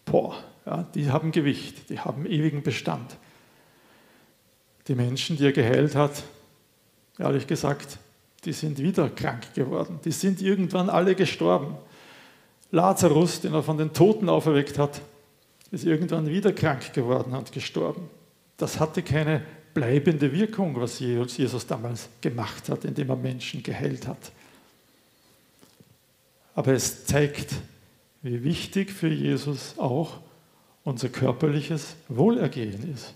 Boah, 0.06 0.34
ja, 0.64 0.88
die 0.94 1.10
haben 1.10 1.32
Gewicht, 1.32 1.90
die 1.90 2.00
haben 2.00 2.24
ewigen 2.24 2.62
Bestand. 2.62 3.18
Die 4.88 4.94
Menschen, 4.94 5.36
die 5.36 5.44
er 5.44 5.52
geheilt 5.52 5.94
hat, 5.94 6.22
ehrlich 7.18 7.46
gesagt, 7.46 7.98
die 8.46 8.54
sind 8.54 8.78
wieder 8.78 9.10
krank 9.10 9.52
geworden. 9.54 10.00
Die 10.04 10.12
sind 10.12 10.40
irgendwann 10.40 10.88
alle 10.88 11.14
gestorben. 11.14 11.76
Lazarus, 12.70 13.42
den 13.42 13.52
er 13.52 13.62
von 13.62 13.76
den 13.76 13.92
Toten 13.92 14.30
auferweckt 14.30 14.78
hat, 14.78 15.02
ist 15.70 15.84
irgendwann 15.84 16.26
wieder 16.26 16.52
krank 16.52 16.94
geworden 16.94 17.34
und 17.34 17.52
gestorben. 17.52 18.08
Das 18.56 18.80
hatte 18.80 19.02
keine 19.02 19.42
bleibende 19.74 20.32
Wirkung, 20.32 20.80
was 20.80 21.00
Jesus 21.00 21.66
damals 21.66 22.08
gemacht 22.20 22.68
hat, 22.68 22.84
indem 22.84 23.10
er 23.10 23.16
Menschen 23.16 23.62
geheilt 23.62 24.06
hat. 24.06 24.32
Aber 26.54 26.72
es 26.72 27.04
zeigt, 27.04 27.54
wie 28.22 28.42
wichtig 28.44 28.92
für 28.92 29.08
Jesus 29.08 29.74
auch 29.76 30.20
unser 30.84 31.08
körperliches 31.08 31.96
Wohlergehen 32.08 32.94
ist. 32.94 33.14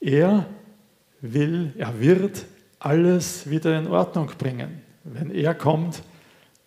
Er 0.00 0.46
will, 1.20 1.72
er 1.78 1.98
wird 2.00 2.44
alles 2.78 3.48
wieder 3.48 3.78
in 3.78 3.86
Ordnung 3.86 4.30
bringen. 4.36 4.82
Wenn 5.04 5.30
er 5.30 5.54
kommt, 5.54 6.02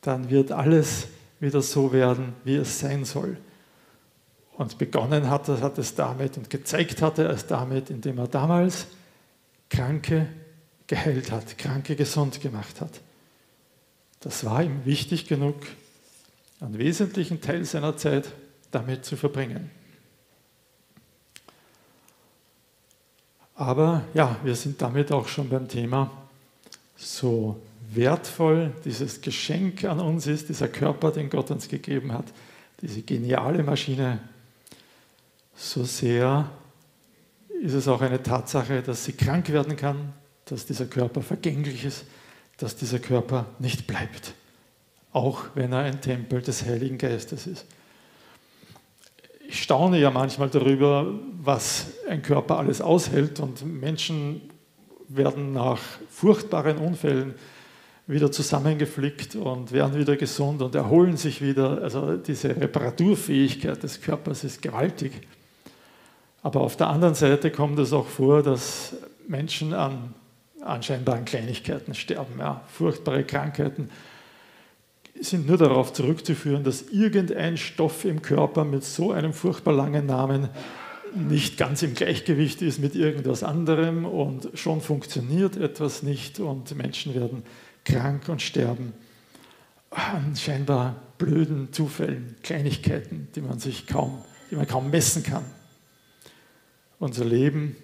dann 0.01 0.29
wird 0.29 0.51
alles 0.51 1.07
wieder 1.39 1.61
so 1.61 1.91
werden, 1.93 2.33
wie 2.43 2.55
es 2.55 2.79
sein 2.79 3.05
soll. 3.05 3.37
Und 4.57 4.77
begonnen 4.77 5.29
hat 5.29 5.47
hat 5.49 5.77
es 5.77 5.95
damit 5.95 6.37
und 6.37 6.49
gezeigt 6.49 7.01
hat 7.01 7.19
er 7.19 7.29
es 7.29 7.45
damit, 7.45 7.89
indem 7.89 8.19
er 8.19 8.27
damals 8.27 8.87
Kranke 9.69 10.27
geheilt 10.87 11.31
hat, 11.31 11.57
Kranke 11.57 11.95
gesund 11.95 12.39
gemacht 12.41 12.79
hat. 12.79 13.01
Das 14.21 14.45
war 14.45 14.63
ihm 14.63 14.85
wichtig 14.85 15.27
genug, 15.27 15.55
einen 16.61 16.77
wesentlichen 16.77 17.41
Teil 17.41 17.65
seiner 17.65 17.97
Zeit 17.97 18.29
damit 18.71 19.03
zu 19.03 19.17
verbringen. 19.17 19.69
Aber 23.55 24.03
ja, 24.13 24.37
wir 24.43 24.55
sind 24.55 24.81
damit 24.81 25.11
auch 25.11 25.27
schon 25.27 25.49
beim 25.49 25.67
Thema, 25.67 26.11
so 26.97 27.61
wertvoll 27.91 28.73
dieses 28.83 29.21
Geschenk 29.21 29.83
an 29.83 29.99
uns 29.99 30.27
ist, 30.27 30.49
dieser 30.49 30.67
Körper, 30.67 31.11
den 31.11 31.29
Gott 31.29 31.51
uns 31.51 31.67
gegeben 31.67 32.11
hat, 32.13 32.25
diese 32.81 33.01
geniale 33.01 33.63
Maschine, 33.63 34.19
so 35.55 35.83
sehr 35.83 36.49
ist 37.61 37.73
es 37.73 37.87
auch 37.87 38.01
eine 38.01 38.21
Tatsache, 38.21 38.81
dass 38.81 39.05
sie 39.05 39.13
krank 39.13 39.49
werden 39.49 39.75
kann, 39.75 40.13
dass 40.45 40.65
dieser 40.65 40.85
Körper 40.85 41.21
vergänglich 41.21 41.85
ist, 41.85 42.05
dass 42.57 42.75
dieser 42.75 42.99
Körper 42.99 43.47
nicht 43.59 43.87
bleibt, 43.87 44.33
auch 45.11 45.45
wenn 45.55 45.73
er 45.73 45.79
ein 45.79 46.01
Tempel 46.01 46.41
des 46.41 46.65
Heiligen 46.65 46.97
Geistes 46.97 47.47
ist 47.47 47.65
ich 49.47 49.63
staune 49.63 49.99
ja 49.99 50.11
manchmal 50.11 50.49
darüber, 50.49 51.13
was 51.41 51.87
ein 52.09 52.21
Körper 52.21 52.57
alles 52.57 52.81
aushält 52.81 53.39
und 53.39 53.65
Menschen 53.65 54.41
werden 55.07 55.53
nach 55.53 55.79
furchtbaren 56.09 56.77
Unfällen 56.77 57.35
wieder 58.07 58.31
zusammengeflickt 58.31 59.35
und 59.35 59.71
werden 59.71 59.97
wieder 59.97 60.15
gesund 60.15 60.61
und 60.61 60.75
erholen 60.75 61.17
sich 61.17 61.41
wieder. 61.41 61.81
Also 61.81 62.17
diese 62.17 62.49
Reparaturfähigkeit 62.55 63.81
des 63.81 64.01
Körpers 64.01 64.43
ist 64.43 64.61
gewaltig. 64.61 65.13
Aber 66.45 66.61
auf 66.61 66.77
der 66.77 66.89
anderen 66.89 67.15
Seite 67.15 67.49
kommt 67.49 67.79
es 67.79 67.91
auch 67.91 68.05
vor, 68.05 68.43
dass 68.43 68.93
Menschen 69.27 69.73
an 69.73 70.13
anscheinbaren 70.61 71.25
Kleinigkeiten 71.25 71.95
sterben. 71.95 72.37
Ja, 72.37 72.61
furchtbare 72.67 73.23
Krankheiten 73.23 73.89
sind 75.19 75.47
nur 75.47 75.57
darauf 75.57 75.91
zurückzuführen, 75.91 76.63
dass 76.63 76.83
irgendein 76.83 77.57
Stoff 77.57 78.05
im 78.05 78.21
Körper 78.21 78.63
mit 78.63 78.83
so 78.83 79.11
einem 79.11 79.33
furchtbar 79.33 79.73
langen 79.73 80.05
Namen 80.05 80.49
nicht 81.15 81.57
ganz 81.57 81.81
im 81.81 81.95
Gleichgewicht 81.95 82.61
ist 82.61 82.77
mit 82.77 82.93
irgendwas 82.93 83.41
anderem 83.41 84.05
und 84.05 84.49
schon 84.53 84.81
funktioniert 84.81 85.57
etwas 85.57 86.03
nicht 86.03 86.39
und 86.39 86.75
Menschen 86.75 87.15
werden 87.15 87.41
krank 87.85 88.29
und 88.29 88.43
sterben 88.43 88.93
an 89.89 90.35
scheinbar 90.35 90.95
blöden 91.17 91.73
Zufällen, 91.73 92.35
Kleinigkeiten, 92.43 93.29
die 93.33 93.41
man 93.41 93.57
sich 93.57 93.87
kaum, 93.87 94.21
die 94.51 94.55
man 94.55 94.67
kaum 94.67 94.91
messen 94.91 95.23
kann. 95.23 95.43
Unser 96.99 97.25
Leben 97.25 97.75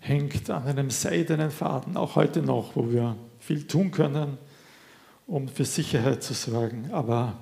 hängt 0.00 0.48
an 0.50 0.64
einem 0.64 0.90
seidenen 0.90 1.50
Faden, 1.50 1.96
auch 1.96 2.16
heute 2.16 2.42
noch, 2.42 2.74
wo 2.74 2.90
wir 2.90 3.16
viel 3.38 3.66
tun 3.66 3.90
können, 3.90 4.38
um 5.26 5.48
für 5.48 5.64
Sicherheit 5.64 6.22
zu 6.22 6.34
sorgen. 6.34 6.90
Aber 6.92 7.36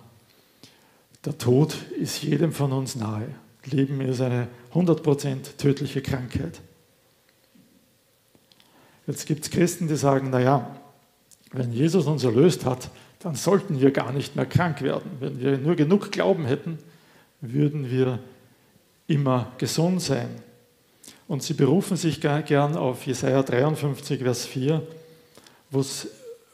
der 1.25 1.39
Tod 1.39 1.75
ist 1.99 2.23
jedem 2.23 2.53
von 2.53 2.73
uns 2.73 2.97
nahe. 2.97 3.29
Leben 3.65 4.01
ist 4.01 4.21
eine 4.21 4.49
100% 4.75 5.57
tödliche 5.57 6.03
Krankheit. 6.03 6.61
Jetzt 9.07 9.27
gibt 9.27 9.45
es 9.45 9.51
Christen, 9.51 9.89
die 9.89 9.97
sagen, 9.97 10.31
naja, 10.31 10.77
wenn 11.53 11.73
Jesus 11.73 12.07
uns 12.07 12.25
erlöst 12.25 12.65
hat, 12.65 12.91
dann 13.21 13.35
sollten 13.35 13.81
wir 13.81 13.91
gar 13.91 14.13
nicht 14.13 14.37
mehr 14.37 14.47
krank 14.47 14.83
werden. 14.83 15.11
Wenn 15.19 15.41
wir 15.41 15.59
nur 15.59 15.77
genug 15.77 16.13
Glauben 16.13 16.45
hätten, 16.45 16.79
würden 17.41 17.91
wir 17.91 18.19
immer 19.07 19.53
gesund 19.59 20.03
sein. 20.03 20.29
Und 21.29 21.43
sie 21.43 21.55
berufen 21.55 21.97
sich 21.97 22.21
gern 22.21 22.77
auf 22.77 23.07
Jesaja 23.07 23.43
53, 23.43 24.21
Vers 24.23 24.47
4, 24.47 24.83
wo 25.71 25.81
es 25.81 26.09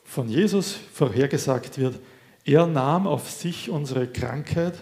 von 0.04 0.28
Jesus 0.28 0.76
vorhergesagt 0.93 1.78
wird, 1.78 1.99
er 2.45 2.66
nahm 2.66 3.07
auf 3.07 3.31
sich 3.31 3.71
unsere 3.71 4.09
Krankheit 4.09 4.75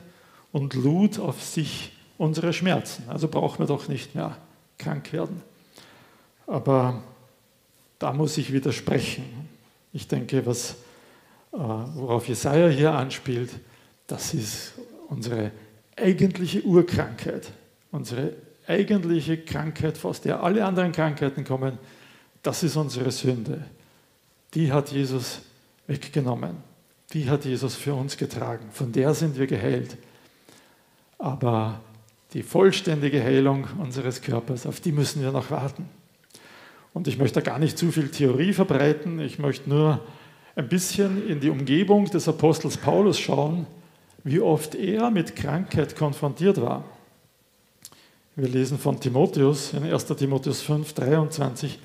und 0.50 0.74
lud 0.74 1.18
auf 1.18 1.42
sich 1.42 1.92
unsere 2.18 2.52
Schmerzen. 2.52 3.04
Also 3.08 3.28
brauchen 3.28 3.60
wir 3.60 3.66
doch 3.66 3.86
nicht 3.86 4.14
mehr 4.14 4.36
krank 4.78 5.12
werden. 5.12 5.42
Aber 6.46 7.02
da 7.98 8.12
muss 8.12 8.36
ich 8.38 8.52
widersprechen. 8.52 9.24
Ich 9.92 10.08
denke, 10.08 10.44
was, 10.46 10.72
äh, 11.52 11.58
worauf 11.58 12.26
Jesaja 12.26 12.68
hier 12.68 12.92
anspielt, 12.92 13.50
das 14.06 14.34
ist 14.34 14.72
unsere 15.08 15.52
eigentliche 15.96 16.62
Urkrankheit, 16.62 17.52
unsere 17.90 18.32
eigentliche 18.66 19.38
Krankheit, 19.38 20.04
aus 20.04 20.20
der 20.20 20.42
alle 20.42 20.64
anderen 20.64 20.92
Krankheiten 20.92 21.44
kommen. 21.44 21.78
Das 22.42 22.62
ist 22.62 22.76
unsere 22.76 23.10
Sünde. 23.10 23.64
Die 24.54 24.72
hat 24.72 24.90
Jesus 24.90 25.42
weggenommen. 25.86 26.56
Die 27.12 27.28
hat 27.28 27.44
Jesus 27.44 27.74
für 27.74 27.94
uns 27.94 28.16
getragen. 28.16 28.66
Von 28.72 28.92
der 28.92 29.14
sind 29.14 29.38
wir 29.38 29.46
geheilt. 29.46 29.96
Aber 31.18 31.80
die 32.32 32.42
vollständige 32.42 33.22
Heilung 33.22 33.66
unseres 33.78 34.22
Körpers, 34.22 34.66
auf 34.66 34.80
die 34.80 34.92
müssen 34.92 35.22
wir 35.22 35.32
noch 35.32 35.50
warten. 35.50 35.88
Und 36.94 37.08
ich 37.08 37.18
möchte 37.18 37.42
gar 37.42 37.58
nicht 37.58 37.78
zu 37.78 37.90
viel 37.90 38.10
Theorie 38.10 38.52
verbreiten, 38.52 39.20
ich 39.20 39.38
möchte 39.38 39.68
nur 39.68 40.00
ein 40.56 40.68
bisschen 40.68 41.26
in 41.26 41.40
die 41.40 41.50
Umgebung 41.50 42.06
des 42.06 42.28
Apostels 42.28 42.76
Paulus 42.76 43.18
schauen, 43.18 43.66
wie 44.24 44.40
oft 44.40 44.74
er 44.74 45.10
mit 45.10 45.34
Krankheit 45.36 45.96
konfrontiert 45.96 46.60
war. 46.60 46.84
Wir 48.34 48.48
lesen 48.48 48.78
von 48.78 48.98
Timotheus 48.98 49.74
in 49.74 49.84
1 49.84 50.06
Timotheus 50.06 50.62
5, 50.62 50.94
23, 50.94 51.78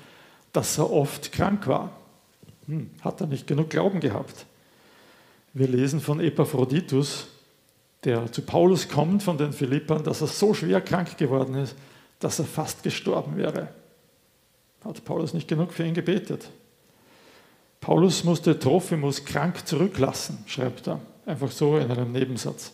dass 0.50 0.78
er 0.78 0.90
oft 0.90 1.30
krank 1.30 1.66
war. 1.66 1.90
Hm, 2.66 2.88
hat 3.02 3.20
er 3.20 3.26
nicht 3.26 3.46
genug 3.46 3.68
Glauben 3.68 4.00
gehabt. 4.00 4.46
Wir 5.52 5.68
lesen 5.68 6.00
von 6.00 6.20
Epaphroditus, 6.20 7.26
der 8.04 8.32
zu 8.32 8.40
Paulus 8.40 8.88
kommt 8.88 9.22
von 9.22 9.36
den 9.36 9.52
Philippern, 9.52 10.02
dass 10.02 10.22
er 10.22 10.26
so 10.26 10.54
schwer 10.54 10.80
krank 10.80 11.18
geworden 11.18 11.54
ist, 11.54 11.76
dass 12.18 12.38
er 12.38 12.46
fast 12.46 12.82
gestorben 12.82 13.36
wäre. 13.36 13.68
Hat 14.84 15.04
Paulus 15.04 15.34
nicht 15.34 15.48
genug 15.48 15.74
für 15.74 15.84
ihn 15.84 15.94
gebetet? 15.94 16.48
Paulus 17.78 18.24
musste 18.24 18.58
Trophimus 18.58 19.22
krank 19.22 19.66
zurücklassen, 19.66 20.38
schreibt 20.46 20.86
er, 20.88 21.00
einfach 21.26 21.50
so 21.50 21.76
in 21.76 21.90
einem 21.90 22.12
Nebensatz. 22.12 22.72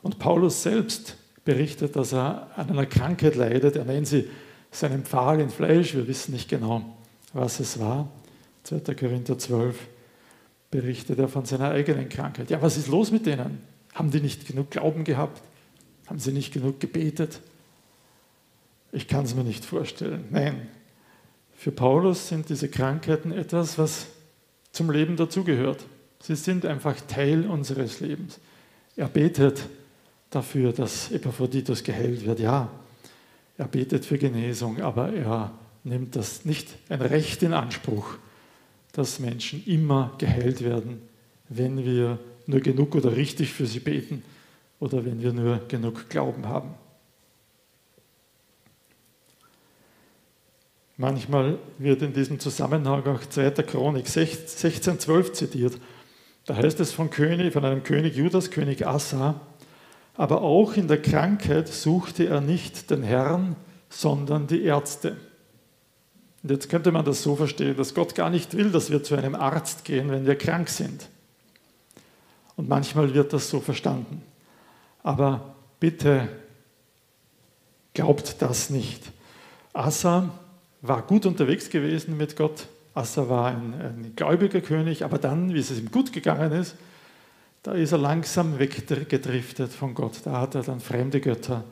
Und 0.00 0.18
Paulus 0.18 0.62
selbst 0.62 1.18
berichtet, 1.46 1.96
dass 1.96 2.12
er 2.12 2.50
an 2.56 2.68
einer 2.68 2.84
Krankheit 2.84 3.36
leidet. 3.36 3.76
Er 3.76 3.86
nennt 3.86 4.06
sie 4.06 4.28
seinen 4.70 5.04
Pfahl 5.04 5.40
in 5.40 5.48
Fleisch. 5.48 5.94
Wir 5.94 6.06
wissen 6.06 6.34
nicht 6.34 6.50
genau, 6.50 6.84
was 7.32 7.60
es 7.60 7.80
war. 7.80 8.10
2. 8.64 8.94
Korinther 8.94 9.38
12 9.38 9.78
berichtet 10.70 11.18
er 11.18 11.28
von 11.28 11.46
seiner 11.46 11.70
eigenen 11.70 12.10
Krankheit. 12.10 12.50
Ja, 12.50 12.60
was 12.60 12.76
ist 12.76 12.88
los 12.88 13.10
mit 13.10 13.24
denen? 13.24 13.60
Haben 13.94 14.10
die 14.10 14.20
nicht 14.20 14.46
genug 14.46 14.70
Glauben 14.70 15.04
gehabt? 15.04 15.40
Haben 16.06 16.18
sie 16.18 16.32
nicht 16.32 16.52
genug 16.52 16.80
gebetet? 16.80 17.40
Ich 18.92 19.08
kann 19.08 19.24
es 19.24 19.34
mir 19.34 19.44
nicht 19.44 19.64
vorstellen. 19.64 20.24
Nein, 20.30 20.68
für 21.56 21.70
Paulus 21.70 22.28
sind 22.28 22.48
diese 22.48 22.68
Krankheiten 22.68 23.32
etwas, 23.32 23.78
was 23.78 24.08
zum 24.72 24.90
Leben 24.90 25.16
dazugehört. 25.16 25.86
Sie 26.20 26.34
sind 26.34 26.66
einfach 26.66 27.00
Teil 27.02 27.46
unseres 27.46 28.00
Lebens. 28.00 28.40
Er 28.96 29.08
betet 29.08 29.62
dafür, 30.30 30.72
dass 30.72 31.10
Epaphroditus 31.10 31.82
geheilt 31.82 32.24
wird. 32.24 32.40
Ja, 32.40 32.68
er 33.58 33.68
betet 33.68 34.04
für 34.04 34.18
Genesung, 34.18 34.80
aber 34.80 35.12
er 35.12 35.52
nimmt 35.84 36.16
das 36.16 36.44
nicht 36.44 36.68
ein 36.88 37.00
Recht 37.00 37.42
in 37.42 37.52
Anspruch, 37.52 38.16
dass 38.92 39.18
Menschen 39.18 39.64
immer 39.66 40.14
geheilt 40.18 40.62
werden, 40.62 41.00
wenn 41.48 41.84
wir 41.84 42.18
nur 42.46 42.60
genug 42.60 42.94
oder 42.94 43.16
richtig 43.16 43.52
für 43.52 43.66
sie 43.66 43.80
beten 43.80 44.22
oder 44.80 45.04
wenn 45.04 45.22
wir 45.22 45.32
nur 45.32 45.60
genug 45.68 46.08
Glauben 46.08 46.46
haben. 46.46 46.74
Manchmal 50.98 51.58
wird 51.78 52.00
in 52.02 52.14
diesem 52.14 52.40
Zusammenhang 52.40 53.06
auch 53.06 53.20
2. 53.20 53.50
Chronik 53.62 54.06
16,12 54.06 55.32
zitiert. 55.34 55.78
Da 56.46 56.56
heißt 56.56 56.80
es 56.80 56.92
von, 56.92 57.10
König, 57.10 57.52
von 57.52 57.64
einem 57.64 57.82
König 57.82 58.16
Judas, 58.16 58.50
König 58.50 58.86
Asa, 58.86 59.40
aber 60.16 60.42
auch 60.42 60.74
in 60.74 60.88
der 60.88 61.00
Krankheit 61.00 61.68
suchte 61.68 62.26
er 62.26 62.40
nicht 62.40 62.90
den 62.90 63.02
Herrn, 63.02 63.56
sondern 63.88 64.46
die 64.46 64.62
Ärzte. 64.62 65.16
Und 66.42 66.50
jetzt 66.50 66.68
könnte 66.68 66.92
man 66.92 67.04
das 67.04 67.22
so 67.22 67.36
verstehen, 67.36 67.76
dass 67.76 67.94
Gott 67.94 68.14
gar 68.14 68.30
nicht 68.30 68.56
will, 68.56 68.70
dass 68.70 68.90
wir 68.90 69.02
zu 69.02 69.16
einem 69.16 69.34
Arzt 69.34 69.84
gehen, 69.84 70.10
wenn 70.10 70.26
wir 70.26 70.36
krank 70.36 70.68
sind. 70.68 71.08
Und 72.56 72.68
manchmal 72.68 73.12
wird 73.14 73.32
das 73.32 73.50
so 73.50 73.60
verstanden. 73.60 74.22
Aber 75.02 75.54
bitte 75.80 76.28
glaubt 77.94 78.40
das 78.40 78.70
nicht. 78.70 79.02
Asa 79.72 80.30
war 80.82 81.02
gut 81.02 81.26
unterwegs 81.26 81.68
gewesen 81.68 82.16
mit 82.16 82.36
Gott. 82.36 82.68
Asa 82.94 83.28
war 83.28 83.46
ein, 83.48 83.74
ein 83.74 84.12
gläubiger 84.16 84.60
König, 84.60 85.04
aber 85.04 85.18
dann, 85.18 85.52
wie 85.52 85.58
es 85.58 85.70
ihm 85.70 85.90
gut 85.90 86.12
gegangen 86.12 86.52
ist, 86.52 86.76
da 87.66 87.72
ist 87.72 87.90
er 87.90 87.98
langsam 87.98 88.60
weggedriftet 88.60 89.72
von 89.72 89.92
Gott. 89.92 90.20
Da 90.22 90.40
hat 90.40 90.54
er 90.54 90.62
dann 90.62 90.78
fremde 90.78 91.20
Götter 91.20 91.64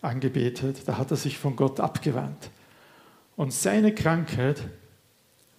angebetet. 0.00 0.78
Da 0.86 0.96
hat 0.96 1.10
er 1.10 1.18
sich 1.18 1.36
von 1.36 1.54
Gott 1.54 1.80
abgewandt. 1.80 2.48
Und 3.36 3.52
seine 3.52 3.94
Krankheit 3.94 4.62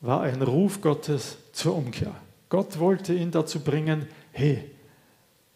war 0.01 0.21
ein 0.21 0.41
Ruf 0.41 0.81
Gottes 0.81 1.37
zur 1.51 1.75
Umkehr. 1.75 2.15
Gott 2.49 2.79
wollte 2.79 3.13
ihn 3.13 3.29
dazu 3.29 3.59
bringen, 3.59 4.07
hey, 4.31 4.71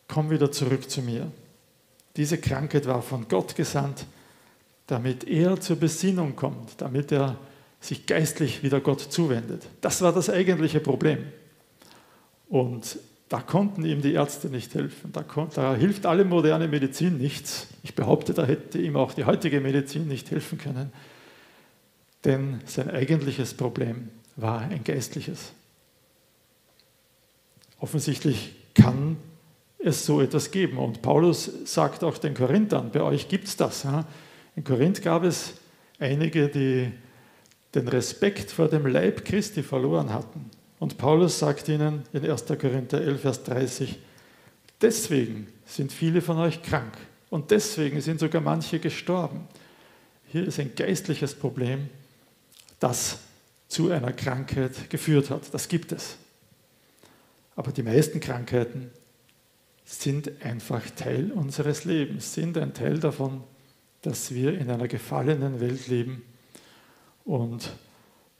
komm 0.07 0.29
wieder 0.29 0.51
zurück 0.51 0.87
zu 0.87 1.01
mir. 1.01 1.31
Diese 2.15 2.37
Krankheit 2.37 2.85
war 2.85 3.01
von 3.01 3.27
Gott 3.27 3.55
gesandt, 3.55 4.05
damit 4.85 5.23
er 5.23 5.59
zur 5.59 5.77
Besinnung 5.77 6.35
kommt, 6.35 6.79
damit 6.79 7.11
er 7.11 7.35
sich 7.81 8.05
geistlich 8.05 8.61
wieder 8.61 8.79
Gott 8.79 9.01
zuwendet. 9.01 9.65
Das 9.81 10.03
war 10.03 10.13
das 10.13 10.29
eigentliche 10.29 10.81
Problem. 10.81 11.25
Und 12.47 12.99
da 13.29 13.39
konnten 13.41 13.85
ihm 13.85 14.01
die 14.01 14.13
Ärzte 14.13 14.47
nicht 14.47 14.73
helfen. 14.73 15.11
Da, 15.13 15.23
da, 15.53 15.75
hilft 15.75 16.07
alle 16.07 16.25
moderne 16.25 16.67
Medizin 16.67 17.19
nichts. 17.19 17.67
Ich 17.83 17.93
behaupte, 17.93 18.33
da 18.33 18.43
hätte 18.43 18.79
ihm 18.79 18.95
auch 18.95 19.13
die 19.13 19.25
heutige 19.25 19.61
Medizin 19.61 20.07
nicht 20.07 20.31
helfen 20.31 20.57
können. 20.57 20.91
Denn 22.25 22.59
sein 22.65 22.89
eigentliches 22.89 23.53
Problem 23.53 24.09
war 24.35 24.61
ein 24.61 24.83
geistliches. 24.83 25.53
Offensichtlich 27.79 28.55
kann 28.73 29.17
es 29.77 30.05
so 30.05 30.21
etwas 30.21 30.49
geben. 30.49 30.79
Und 30.79 31.03
Paulus 31.03 31.51
sagt 31.65 32.03
auch 32.03 32.17
den 32.17 32.33
Korinthern, 32.33 32.91
bei 32.91 33.01
euch 33.01 33.29
gibt 33.29 33.47
es 33.47 33.55
das. 33.55 33.85
In 34.55 34.63
Korinth 34.63 35.03
gab 35.03 35.23
es 35.23 35.53
einige, 35.99 36.49
die 36.49 36.91
den 37.75 37.87
Respekt 37.87 38.49
vor 38.49 38.67
dem 38.67 38.87
Leib 38.87 39.23
Christi 39.23 39.61
verloren 39.61 40.11
hatten. 40.11 40.49
Und 40.79 40.97
Paulus 40.97 41.39
sagt 41.39 41.67
ihnen 41.67 42.03
in 42.13 42.29
1. 42.29 42.45
Korinther 42.45 43.01
11, 43.01 43.21
Vers 43.21 43.43
30, 43.43 43.99
deswegen 44.81 45.47
sind 45.65 45.91
viele 45.91 46.21
von 46.21 46.37
euch 46.37 46.61
krank 46.63 46.97
und 47.29 47.51
deswegen 47.51 47.99
sind 48.01 48.19
sogar 48.19 48.41
manche 48.41 48.79
gestorben. 48.79 49.47
Hier 50.27 50.47
ist 50.47 50.59
ein 50.59 50.73
geistliches 50.75 51.35
Problem, 51.35 51.89
das 52.79 53.19
zu 53.67 53.91
einer 53.91 54.13
Krankheit 54.13 54.89
geführt 54.89 55.29
hat. 55.29 55.53
Das 55.53 55.67
gibt 55.67 55.91
es. 55.91 56.17
Aber 57.55 57.71
die 57.71 57.83
meisten 57.83 58.19
Krankheiten 58.19 58.89
sind 59.83 60.31
einfach 60.43 60.83
Teil 60.91 61.31
unseres 61.31 61.83
Lebens, 61.83 62.33
sind 62.33 62.57
ein 62.57 62.73
Teil 62.73 62.99
davon, 62.99 63.43
dass 64.01 64.33
wir 64.33 64.57
in 64.57 64.69
einer 64.69 64.87
gefallenen 64.87 65.59
Welt 65.59 65.87
leben. 65.87 66.23
Und 67.25 67.71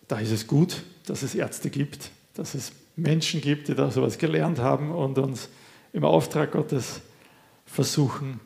da 0.08 0.20
ist 0.20 0.32
es 0.32 0.48
gut, 0.48 0.84
dass 1.06 1.22
es 1.22 1.36
Ärzte 1.36 1.70
gibt, 1.70 2.12
dass 2.34 2.54
es 2.54 2.72
Menschen 2.96 3.42
gibt, 3.42 3.68
die 3.68 3.76
da 3.76 3.92
sowas 3.92 4.18
gelernt 4.18 4.60
haben 4.60 4.92
und 4.92 5.18
uns 5.18 5.50
im 5.94 6.04
Auftrag 6.04 6.52
Gottes 6.52 7.02
versuchen 7.66 8.40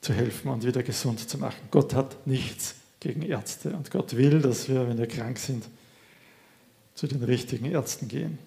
zu 0.00 0.12
helfen 0.12 0.48
und 0.50 0.64
wieder 0.64 0.82
gesund 0.82 1.28
zu 1.28 1.38
machen. 1.38 1.60
Gott 1.70 1.94
hat 1.94 2.26
nichts 2.26 2.76
gegen 3.00 3.22
Ärzte 3.22 3.70
und 3.70 3.90
Gott 3.90 4.16
will, 4.16 4.40
dass 4.40 4.68
wir, 4.68 4.88
wenn 4.88 4.98
wir 4.98 5.06
krank 5.06 5.38
sind, 5.38 5.64
zu 6.94 7.06
den 7.06 7.22
richtigen 7.22 7.66
Ärzten 7.66 8.08
gehen. 8.08 8.38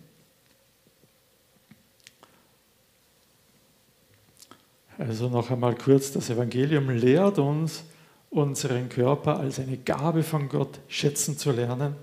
Also 4.97 5.29
noch 5.29 5.49
einmal 5.49 5.75
kurz, 5.75 6.11
das 6.11 6.29
Evangelium 6.29 6.89
lehrt 6.89 7.39
uns, 7.39 7.83
unseren 8.29 8.87
Körper 8.87 9.39
als 9.39 9.59
eine 9.59 9.77
Gabe 9.77 10.23
von 10.23 10.47
Gott 10.47 10.79
schätzen 10.87 11.37
zu 11.37 11.51
lernen, 11.51 11.95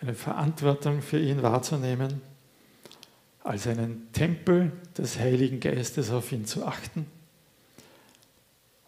eine 0.00 0.14
Verantwortung 0.14 1.02
für 1.02 1.18
ihn 1.18 1.42
wahrzunehmen, 1.42 2.20
als 3.42 3.66
einen 3.66 4.12
Tempel 4.12 4.72
des 4.96 5.18
Heiligen 5.18 5.60
Geistes 5.60 6.10
auf 6.10 6.32
ihn 6.32 6.46
zu 6.46 6.64
achten. 6.64 7.06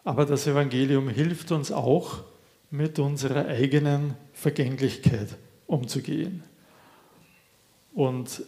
Aber 0.05 0.25
das 0.27 0.47
Evangelium 0.47 1.09
hilft 1.09 1.53
uns 1.53 1.71
auch, 1.71 2.25
mit 2.71 2.99
unserer 2.99 3.47
eigenen 3.47 4.15
Vergänglichkeit 4.33 5.37
umzugehen. 5.67 6.43
Und 7.95 8.43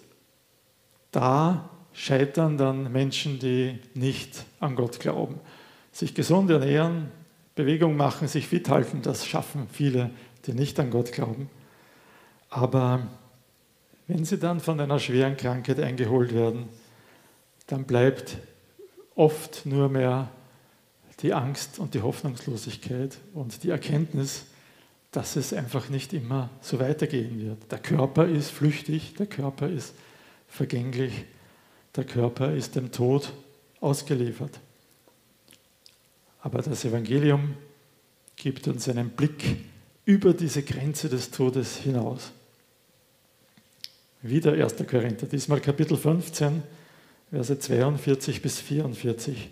da 1.10 1.70
scheitern 1.92 2.56
dann 2.58 2.92
Menschen, 2.92 3.38
die 3.38 3.78
nicht 3.94 4.44
an 4.60 4.76
Gott 4.76 5.00
glauben. 5.00 5.40
Sich 5.92 6.14
gesund 6.14 6.50
ernähren, 6.50 7.10
Bewegung 7.54 7.96
machen, 7.96 8.28
sich 8.28 8.46
fit 8.46 8.68
halten, 8.68 9.02
das 9.02 9.26
schaffen 9.26 9.66
viele, 9.72 10.10
die 10.46 10.52
nicht 10.52 10.78
an 10.78 10.90
Gott 10.90 11.12
glauben. 11.12 11.48
Aber 12.50 13.06
wenn 14.08 14.24
sie 14.24 14.38
dann 14.38 14.60
von 14.60 14.80
einer 14.80 14.98
schweren 14.98 15.36
Krankheit 15.36 15.78
eingeholt 15.78 16.34
werden, 16.34 16.68
dann 17.68 17.84
bleibt 17.84 18.36
oft 19.14 19.64
nur 19.66 19.88
mehr 19.88 20.28
die 21.22 21.32
Angst 21.32 21.78
und 21.78 21.94
die 21.94 22.02
Hoffnungslosigkeit 22.02 23.18
und 23.34 23.62
die 23.62 23.70
Erkenntnis, 23.70 24.46
dass 25.12 25.36
es 25.36 25.52
einfach 25.52 25.88
nicht 25.88 26.12
immer 26.12 26.50
so 26.60 26.80
weitergehen 26.80 27.40
wird. 27.40 27.70
Der 27.70 27.78
Körper 27.78 28.26
ist 28.26 28.50
flüchtig, 28.50 29.14
der 29.14 29.26
Körper 29.26 29.68
ist 29.68 29.94
vergänglich, 30.48 31.12
der 31.94 32.04
Körper 32.04 32.52
ist 32.52 32.76
dem 32.76 32.90
Tod 32.90 33.32
ausgeliefert. 33.80 34.58
Aber 36.42 36.62
das 36.62 36.84
Evangelium 36.84 37.54
gibt 38.36 38.66
uns 38.66 38.88
einen 38.88 39.10
Blick 39.10 39.58
über 40.04 40.32
diese 40.32 40.62
Grenze 40.62 41.08
des 41.08 41.30
Todes 41.30 41.76
hinaus. 41.76 42.32
Wieder 44.22 44.52
1. 44.52 44.74
Korinther, 44.86 45.26
diesmal 45.26 45.60
Kapitel 45.60 45.96
15, 45.96 46.62
Verse 47.30 47.58
42 47.58 48.42
bis 48.42 48.60
44. 48.60 49.48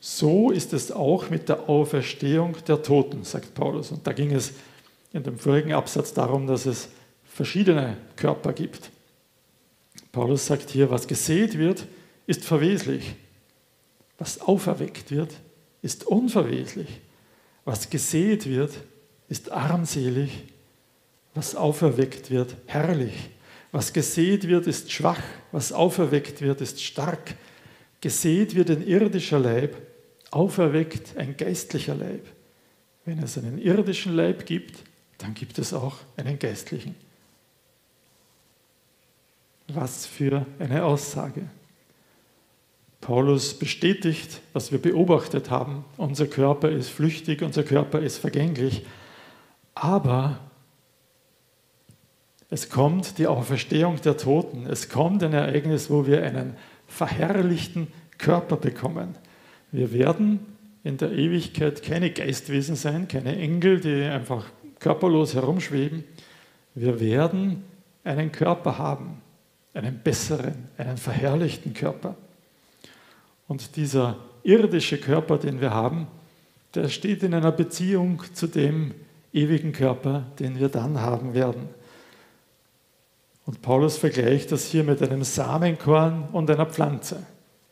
So 0.00 0.50
ist 0.50 0.72
es 0.72 0.90
auch 0.90 1.30
mit 1.30 1.48
der 1.48 1.68
Auferstehung 1.68 2.56
der 2.66 2.82
Toten, 2.82 3.22
sagt 3.22 3.54
Paulus. 3.54 3.92
Und 3.92 4.06
da 4.06 4.12
ging 4.12 4.32
es 4.32 4.52
in 5.12 5.22
dem 5.22 5.38
vorigen 5.38 5.72
Absatz 5.72 6.12
darum, 6.12 6.48
dass 6.48 6.66
es 6.66 6.88
verschiedene 7.24 7.96
Körper 8.16 8.52
gibt. 8.52 8.90
Paulus 10.10 10.46
sagt 10.46 10.70
hier, 10.70 10.90
was 10.90 11.06
gesät 11.06 11.56
wird, 11.56 11.86
ist 12.26 12.44
verweslich. 12.44 13.14
Was 14.18 14.40
auferweckt 14.40 15.12
wird, 15.12 15.32
ist 15.80 16.04
unverweslich. 16.06 16.88
Was 17.64 17.88
gesät 17.88 18.46
wird, 18.46 18.72
ist 19.28 19.52
armselig. 19.52 20.44
Was 21.34 21.54
auferweckt 21.54 22.30
wird, 22.30 22.56
herrlich. 22.66 23.30
Was 23.74 23.92
gesät 23.92 24.46
wird, 24.46 24.68
ist 24.68 24.92
schwach. 24.92 25.20
Was 25.50 25.72
auferweckt 25.72 26.40
wird, 26.40 26.60
ist 26.60 26.80
stark. 26.80 27.34
Gesät 28.00 28.54
wird 28.54 28.70
ein 28.70 28.86
irdischer 28.86 29.40
Leib, 29.40 29.76
auferweckt 30.30 31.16
ein 31.16 31.36
geistlicher 31.36 31.96
Leib. 31.96 32.24
Wenn 33.04 33.18
es 33.18 33.36
einen 33.36 33.58
irdischen 33.58 34.14
Leib 34.14 34.46
gibt, 34.46 34.78
dann 35.18 35.34
gibt 35.34 35.58
es 35.58 35.74
auch 35.74 35.96
einen 36.16 36.38
geistlichen. 36.38 36.94
Was 39.66 40.06
für 40.06 40.46
eine 40.60 40.84
Aussage. 40.84 41.42
Paulus 43.00 43.58
bestätigt, 43.58 44.40
was 44.52 44.70
wir 44.70 44.78
beobachtet 44.78 45.50
haben. 45.50 45.84
Unser 45.96 46.28
Körper 46.28 46.70
ist 46.70 46.90
flüchtig, 46.90 47.42
unser 47.42 47.64
Körper 47.64 47.98
ist 47.98 48.18
vergänglich. 48.18 48.86
Aber 49.74 50.38
es 52.54 52.70
kommt 52.70 53.18
die 53.18 53.26
Auferstehung 53.26 54.00
der 54.02 54.16
Toten. 54.16 54.66
Es 54.70 54.88
kommt 54.88 55.24
ein 55.24 55.32
Ereignis, 55.32 55.90
wo 55.90 56.06
wir 56.06 56.22
einen 56.22 56.54
verherrlichten 56.86 57.88
Körper 58.16 58.56
bekommen. 58.56 59.16
Wir 59.72 59.92
werden 59.92 60.38
in 60.84 60.96
der 60.96 61.10
Ewigkeit 61.10 61.82
keine 61.82 62.12
Geistwesen 62.12 62.76
sein, 62.76 63.08
keine 63.08 63.36
Engel, 63.36 63.80
die 63.80 64.04
einfach 64.04 64.46
körperlos 64.78 65.34
herumschweben. 65.34 66.04
Wir 66.76 67.00
werden 67.00 67.64
einen 68.04 68.30
Körper 68.30 68.78
haben, 68.78 69.20
einen 69.72 69.98
besseren, 69.98 70.68
einen 70.78 70.96
verherrlichten 70.96 71.74
Körper. 71.74 72.14
Und 73.48 73.74
dieser 73.74 74.18
irdische 74.44 74.98
Körper, 74.98 75.38
den 75.38 75.60
wir 75.60 75.72
haben, 75.72 76.06
der 76.76 76.88
steht 76.88 77.24
in 77.24 77.34
einer 77.34 77.50
Beziehung 77.50 78.22
zu 78.32 78.46
dem 78.46 78.94
ewigen 79.32 79.72
Körper, 79.72 80.22
den 80.38 80.60
wir 80.60 80.68
dann 80.68 81.00
haben 81.00 81.34
werden. 81.34 81.68
Und 83.46 83.60
Paulus 83.62 83.98
vergleicht 83.98 84.52
das 84.52 84.66
hier 84.66 84.84
mit 84.84 85.02
einem 85.02 85.22
Samenkorn 85.22 86.28
und 86.32 86.50
einer 86.50 86.66
Pflanze. 86.66 87.22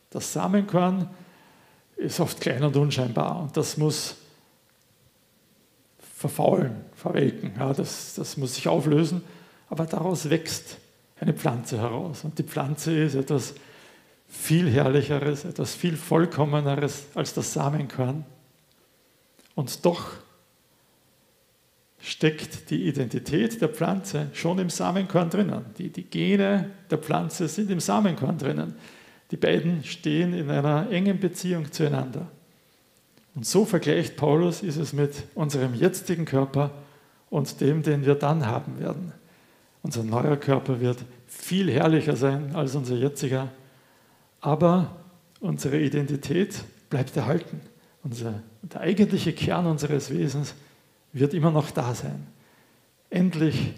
Das 0.09 0.33
Samenkorn 0.33 1.09
ist 1.95 2.19
oft 2.19 2.39
klein 2.39 2.63
und 2.63 2.75
unscheinbar 2.75 3.41
und 3.41 3.57
das 3.57 3.77
muss 3.77 4.15
verfaulen, 6.15 6.75
verwelken. 6.95 7.53
Ja, 7.57 7.73
das, 7.73 8.13
das 8.15 8.37
muss 8.37 8.55
sich 8.55 8.67
auflösen, 8.67 9.23
aber 9.69 9.85
daraus 9.85 10.29
wächst 10.29 10.77
eine 11.19 11.33
Pflanze 11.33 11.79
heraus. 11.79 12.23
Und 12.23 12.37
die 12.37 12.43
Pflanze 12.43 12.95
ist 12.97 13.15
etwas 13.15 13.55
viel 14.27 14.69
Herrlicheres, 14.69 15.45
etwas 15.45 15.75
viel 15.75 15.97
Vollkommeneres 15.97 17.05
als 17.15 17.33
das 17.33 17.53
Samenkorn. 17.53 18.25
Und 19.55 19.85
doch 19.85 20.11
steckt 22.03 22.69
die 22.69 22.85
Identität 22.85 23.61
der 23.61 23.69
Pflanze 23.69 24.27
schon 24.33 24.59
im 24.59 24.69
Samenkorn 24.69 25.29
drinnen. 25.29 25.63
Die, 25.77 25.89
die 25.89 26.03
Gene 26.03 26.69
der 26.91 26.97
Pflanze 26.97 27.47
sind 27.47 27.71
im 27.71 27.79
Samenkorn 27.79 28.37
drinnen. 28.37 28.75
Die 29.31 29.37
beiden 29.37 29.85
stehen 29.85 30.33
in 30.33 30.49
einer 30.49 30.89
engen 30.91 31.17
Beziehung 31.17 31.71
zueinander. 31.71 32.27
Und 33.35 33.45
so 33.45 33.63
vergleicht 33.63 34.17
Paulus 34.17 34.61
ist 34.63 34.75
es 34.75 34.91
mit 34.91 35.23
unserem 35.33 35.73
jetzigen 35.73 36.25
Körper 36.25 36.71
und 37.29 37.61
dem, 37.61 37.83
den 37.83 38.05
wir 38.05 38.15
dann 38.15 38.45
haben 38.45 38.79
werden. 38.79 39.13
Unser 39.81 40.03
neuer 40.03 40.35
Körper 40.35 40.81
wird 40.81 40.97
viel 41.25 41.71
herrlicher 41.71 42.17
sein 42.17 42.53
als 42.53 42.75
unser 42.75 42.95
jetziger, 42.95 43.47
aber 44.41 44.93
unsere 45.39 45.79
Identität 45.79 46.63
bleibt 46.89 47.15
erhalten. 47.15 47.61
Unser, 48.03 48.43
der 48.61 48.81
eigentliche 48.81 49.31
Kern 49.31 49.65
unseres 49.65 50.09
Wesens 50.11 50.53
wird 51.13 51.33
immer 51.33 51.51
noch 51.51 51.71
da 51.71 51.95
sein. 51.95 52.27
Endlich 53.09 53.73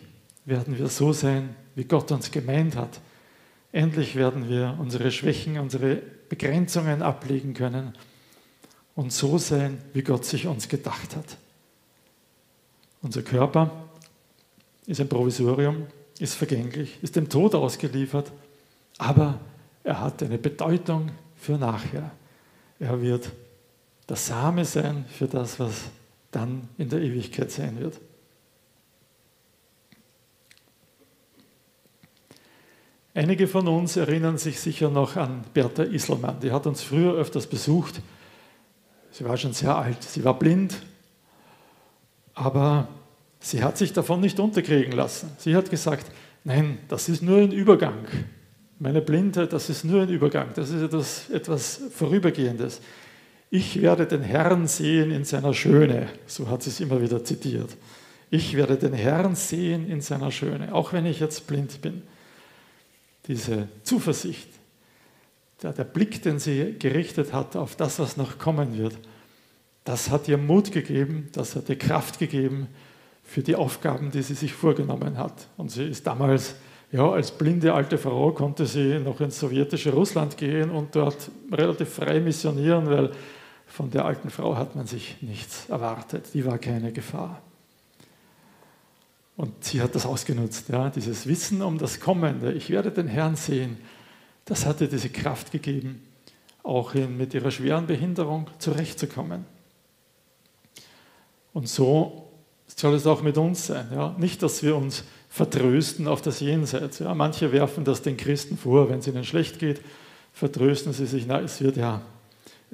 werden 0.45 0.78
wir 0.78 0.88
so 0.88 1.13
sein, 1.13 1.56
wie 1.76 1.84
Gott 1.84 2.12
uns 2.12 2.32
gemeint 2.32 2.76
hat 2.76 3.00
Endlich 3.76 4.15
werden 4.15 4.48
wir 4.48 4.78
unsere 4.80 5.12
Schwächen, 5.12 5.60
unsere 5.60 5.98
Begrenzungen 6.30 7.02
ablegen 7.02 7.54
können 7.54 7.91
und 8.95 9.12
so 9.12 9.38
sein, 9.38 9.82
wie 9.91 10.02
Gott 10.02 10.24
sich 10.24 10.48
uns 10.48 10.69
gedacht 10.69 11.13
hat. 11.13 11.36
Unser 13.02 13.21
Körper 13.21 13.69
ist 14.86 15.02
ein 15.02 15.10
Provisorium, 15.10 15.88
ist 16.19 16.36
vergänglich, 16.36 17.00
ist 17.02 17.17
dem 17.17 17.28
Tod 17.28 17.54
ausgeliefert, 17.54 18.32
aber 18.98 19.41
er 19.84 20.00
hat 20.00 20.24
eine 20.24 20.38
Bedeutung 20.38 21.12
für 21.36 21.58
nachher. 21.58 22.12
Er 22.80 23.02
wird 23.02 23.30
der 24.08 24.15
Same 24.15 24.63
sein 24.63 25.04
für 25.10 25.28
das, 25.28 25.60
was 25.60 25.82
dann 26.36 26.67
in 26.78 26.89
der 26.89 27.02
Ewigkeit 27.02 27.50
sein 27.50 27.80
wird. 27.80 28.00
Einige 33.13 33.48
von 33.48 33.65
uns 33.69 33.95
erinnern 33.95 34.38
sich 34.38 34.60
sicher 34.60 34.89
noch 34.89 35.15
an 35.15 35.45
Bertha 35.54 35.84
Isselmann. 35.84 36.41
Die 36.41 36.52
hat 36.52 36.67
uns 36.67 36.82
früher 36.82 37.13
öfters 37.13 37.48
besucht. 37.48 38.02
Sie 39.12 39.24
war 39.24 39.38
schon 39.38 39.54
sehr 39.54 39.74
alt, 39.74 40.04
sie 40.04 40.26
war 40.26 40.38
blind, 40.38 40.76
aber 42.34 42.89
sie 43.39 43.63
hat 43.63 43.78
sich 43.78 43.93
davon 43.93 44.19
nicht 44.19 44.38
unterkriegen 44.41 44.91
lassen. 44.91 45.32
Sie 45.38 45.56
hat 45.56 45.69
gesagt, 45.69 46.08
nein, 46.43 46.80
das 46.89 47.08
ist 47.08 47.21
nur 47.21 47.38
ein 47.38 47.54
Übergang. 47.54 48.06
Meine 48.78 49.02
Blindheit, 49.02 49.54
das 49.54 49.69
ist 49.69 49.86
nur 49.86 50.02
ein 50.02 50.10
Übergang, 50.10 50.50
das 50.54 50.69
ist 50.69 50.82
etwas, 50.82 51.30
etwas 51.30 51.80
Vorübergehendes. 51.93 52.82
Ich 53.58 53.82
werde 53.82 54.06
den 54.06 54.22
Herrn 54.22 54.68
sehen 54.68 55.12
in 55.12 55.24
seiner 55.24 55.54
Schöne, 55.54 56.10
so 56.28 56.50
hat 56.50 56.63
sie 56.63 56.72
es 56.72 56.82
immer 56.82 57.02
wieder 57.02 57.24
zitiert. 57.24 57.70
Ich 58.30 58.54
werde 58.58 58.76
den 58.76 58.91
Herrn 58.91 59.34
sehen 59.34 59.89
in 59.89 60.02
seiner 60.02 60.30
Schöne, 60.30 60.76
auch 60.76 60.91
wenn 60.91 61.06
ich 61.06 61.22
jetzt 61.22 61.48
blind 61.48 61.82
bin. 61.82 62.02
Diese 63.30 63.70
Zuversicht, 63.84 64.50
der, 65.63 65.72
der 65.72 65.86
Blick, 65.86 66.22
den 66.22 66.38
sie 66.38 66.76
gerichtet 66.78 67.32
hat 67.32 67.56
auf 67.56 67.78
das, 67.78 67.98
was 67.98 68.18
noch 68.18 68.39
kommen 68.39 68.78
wird, 68.78 68.98
das 69.86 70.10
hat 70.10 70.28
ihr 70.28 70.38
Mut 70.38 70.74
gegeben, 70.74 71.30
das 71.32 71.56
hat 71.56 71.70
ihr 71.70 71.78
Kraft 71.78 72.20
gegeben 72.20 72.68
für 73.24 73.41
die 73.41 73.56
Aufgaben, 73.56 74.12
die 74.12 74.22
sie 74.22 74.36
sich 74.36 74.52
vorgenommen 74.52 75.18
hat. 75.18 75.48
Und 75.56 75.72
sie 75.72 75.86
ist 75.86 76.06
damals, 76.06 76.56
ja, 76.91 77.10
als 77.10 77.32
blinde 77.32 77.74
alte 77.74 77.98
Frau 77.98 78.34
konnte 78.34 78.65
sie 78.65 79.00
noch 79.00 79.22
ins 79.22 79.39
sowjetische 79.39 79.94
Russland 79.94 80.36
gehen 80.36 80.72
und 80.72 80.94
dort 80.94 81.32
relativ 81.54 81.88
frei 81.88 82.20
missionieren, 82.20 82.88
weil 82.88 83.12
von 83.67 83.91
der 83.91 84.06
alten 84.06 84.30
Frau 84.30 84.56
hat 84.56 84.75
man 84.75 84.88
sich 84.88 85.21
nichts 85.21 85.69
erwartet. 85.69 86.34
Die 86.34 86.45
war 86.45 86.58
keine 86.58 86.91
Gefahr. 86.91 87.41
Und 89.38 89.65
sie 89.65 89.82
hat 89.82 89.95
das 89.95 90.06
ausgenutzt, 90.06 90.69
ja, 90.69 90.89
dieses 90.89 91.28
Wissen 91.28 91.62
um 91.62 91.78
das 91.78 91.99
Kommende. 91.99 92.54
Ich 92.54 92.69
werde 92.69 92.91
den 92.91 93.08
Herrn 93.08 93.36
sehen. 93.36 93.78
Das 94.45 94.65
hat 94.65 94.80
ihr 94.80 94.88
diese 94.88 95.10
Kraft 95.10 95.51
gegeben, 95.51 96.01
auch 96.63 96.93
mit 96.93 97.34
ihrer 97.34 97.51
schweren 97.51 97.88
Behinderung 97.88 98.49
zurechtzukommen. 98.60 99.45
Und 101.51 101.67
so 101.67 102.32
soll 102.67 102.95
es 102.95 103.08
auch 103.08 103.21
mit 103.21 103.38
uns 103.38 103.67
sein. 103.67 103.88
Ja? 103.93 104.15
Nicht, 104.17 104.41
dass 104.41 104.63
wir 104.63 104.75
uns 104.75 105.04
vertrösten 105.30 106.08
auf 106.08 106.21
das 106.21 106.39
Jenseits. 106.39 106.99
Ja? 106.99 107.13
Manche 107.13 107.51
werfen 107.51 107.84
das 107.84 108.01
den 108.01 108.17
Christen 108.17 108.58
vor, 108.58 108.89
wenn 108.89 108.99
es 108.99 109.08
ihnen 109.08 109.25
schlecht 109.25 109.60
geht, 109.60 109.82
vertrösten 110.32 110.93
sie 110.93 111.06
sich, 111.06 111.25
na, 111.28 111.39
es 111.39 111.62
wird 111.62 111.78
ja, 111.78 112.01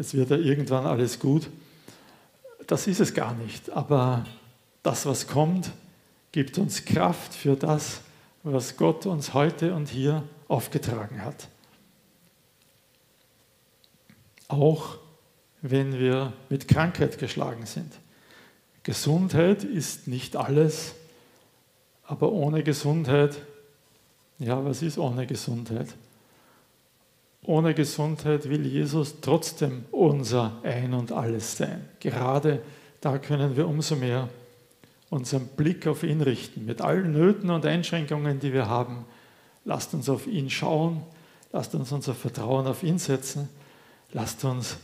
es 0.02 0.16
wird 0.16 0.32
ja 0.32 0.38
irgendwann 0.38 0.88
alles 0.88 1.20
gut. 1.20 1.48
Das 2.66 2.88
ist 2.88 3.00
es 3.00 3.14
gar 3.14 3.36
nicht. 3.36 3.70
Aber 3.70 4.26
das, 4.82 5.06
was 5.06 5.28
kommt, 5.28 5.72
gibt 6.32 6.58
uns 6.58 6.86
Kraft 6.86 7.36
für 7.36 7.56
das, 7.56 8.02
was 8.42 8.78
Gott 8.78 9.06
uns 9.06 9.36
heute 9.36 9.76
und 9.76 9.90
hier 9.90 10.24
aufgetragen 10.48 11.24
hat. 11.24 11.48
Auch 14.48 14.98
wenn 15.62 16.00
wir 16.00 16.34
mit 16.50 16.68
Krankheit 16.68 17.20
geschlagen 17.20 17.68
sind. 17.68 17.94
Gesundheit 18.82 19.64
ist 19.64 20.08
nicht 20.08 20.36
alles, 20.36 20.96
aber 22.04 22.32
ohne 22.32 22.64
Gesundheit, 22.64 23.40
ja, 24.40 24.66
was 24.66 24.82
ist 24.82 24.98
ohne 24.98 25.28
Gesundheit? 25.28 25.90
Ohne 27.44 27.74
Gesundheit 27.74 28.50
will 28.50 28.66
Jesus 28.66 29.16
trotzdem 29.22 29.86
unser 29.92 30.60
Ein 30.64 30.94
und 30.94 31.12
alles 31.12 31.58
sein. 31.58 31.90
Gerade 32.00 32.62
da 33.02 33.18
können 33.18 33.58
wir 33.58 33.68
umso 33.68 33.96
mehr 33.96 34.30
unseren 35.10 35.48
Blick 35.48 35.88
auf 35.88 36.04
ihn 36.04 36.22
richten, 36.22 36.66
mit 36.66 36.82
allen 36.82 37.12
Nöten 37.12 37.50
und 37.50 37.66
Einschränkungen, 37.66 38.40
die 38.40 38.54
wir 38.54 38.70
haben. 38.70 39.06
Lasst 39.66 39.94
uns 39.94 40.08
auf 40.08 40.28
ihn 40.28 40.50
schauen, 40.50 41.02
lasst 41.52 41.76
uns 41.76 41.92
unser 41.92 42.14
Vertrauen 42.14 42.68
auf 42.68 42.84
ihn 42.84 43.00
setzen, 43.00 43.50
lasst 44.14 44.46
uns 44.46 44.78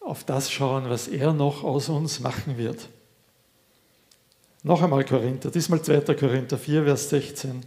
auf 0.00 0.24
das 0.24 0.50
schauen, 0.50 0.88
was 0.88 1.08
er 1.08 1.32
noch 1.32 1.62
aus 1.62 1.88
uns 1.88 2.20
machen 2.20 2.56
wird. 2.56 2.88
Noch 4.62 4.82
einmal 4.82 5.04
Korinther, 5.04 5.50
diesmal 5.50 5.80
2. 5.82 6.14
Korinther 6.14 6.58
4, 6.58 6.84
Vers 6.84 7.10
16. 7.10 7.60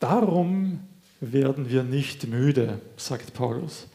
Darum 0.00 0.80
werden 1.20 1.68
wir 1.68 1.82
nicht 1.82 2.26
müde, 2.28 2.80
sagt 2.96 3.34
Paulus, 3.34 3.86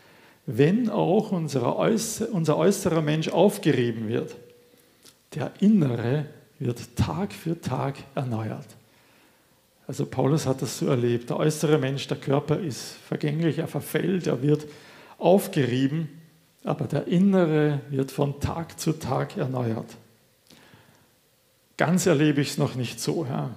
wenn 0.46 0.90
auch 0.90 1.32
unser 1.32 1.78
äußerer 1.78 3.02
Mensch 3.02 3.30
aufgerieben 3.30 4.08
wird. 4.10 4.36
Der 5.36 5.52
innere 5.62 6.26
wird 6.60 6.96
Tag 6.96 7.34
für 7.34 7.60
Tag 7.60 7.96
erneuert. 8.14 8.68
Also 9.88 10.06
Paulus 10.06 10.46
hat 10.46 10.62
das 10.62 10.78
so 10.80 10.88
erlebt. 10.88 11.30
Der 11.30 11.38
äußere 11.38 11.78
Mensch, 11.78 12.08
der 12.08 12.18
Körper 12.18 12.60
ist 12.60 12.94
vergänglich, 13.08 13.58
er 13.58 13.68
verfällt, 13.68 14.28
er 14.28 14.42
wird 14.42 14.66
aufgerieben, 15.18 16.10
aber 16.64 16.86
der 16.86 17.08
innere 17.08 17.82
wird 17.90 18.12
von 18.12 18.40
Tag 18.40 18.80
zu 18.80 18.94
Tag 18.94 19.38
erneuert. 19.38 19.98
Ganz 21.76 22.06
erlebe 22.06 22.42
ich 22.42 22.52
es 22.52 22.58
noch 22.58 22.76
nicht 22.76 23.00
so. 23.00 23.26
Ja. 23.26 23.50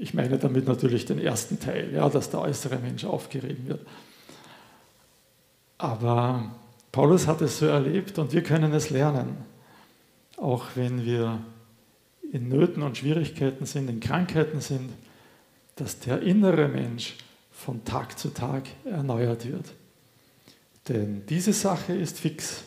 Ich 0.00 0.14
meine 0.14 0.38
damit 0.38 0.68
natürlich 0.68 1.06
den 1.06 1.18
ersten 1.18 1.58
Teil, 1.58 1.92
ja, 1.92 2.08
dass 2.08 2.30
der 2.30 2.40
äußere 2.40 2.78
Mensch 2.78 3.04
aufgerieben 3.04 3.66
wird. 3.66 3.80
Aber 5.76 6.52
Paulus 6.92 7.26
hat 7.26 7.42
es 7.42 7.58
so 7.58 7.66
erlebt 7.66 8.16
und 8.20 8.32
wir 8.32 8.44
können 8.44 8.72
es 8.72 8.90
lernen, 8.90 9.38
auch 10.36 10.66
wenn 10.76 11.04
wir 11.04 11.40
in 12.30 12.48
Nöten 12.48 12.84
und 12.84 12.96
Schwierigkeiten 12.96 13.66
sind, 13.66 13.90
in 13.90 13.98
Krankheiten 13.98 14.60
sind, 14.60 14.90
dass 15.74 15.98
der 15.98 16.22
innere 16.22 16.68
Mensch 16.68 17.16
von 17.50 17.84
Tag 17.84 18.16
zu 18.20 18.28
Tag 18.28 18.68
erneuert 18.84 19.48
wird. 19.48 19.66
Denn 20.86 21.26
diese 21.28 21.52
Sache 21.52 21.92
ist 21.92 22.20
fix. 22.20 22.62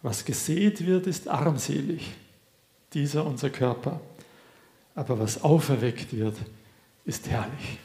Was 0.00 0.24
gesät 0.24 0.86
wird, 0.86 1.06
ist 1.06 1.28
armselig 1.28 2.14
dieser 2.94 3.26
unser 3.26 3.50
Körper. 3.50 4.00
Aber 4.94 5.18
was 5.18 5.42
auferweckt 5.42 6.12
wird, 6.12 6.36
ist 7.04 7.28
herrlich. 7.28 7.78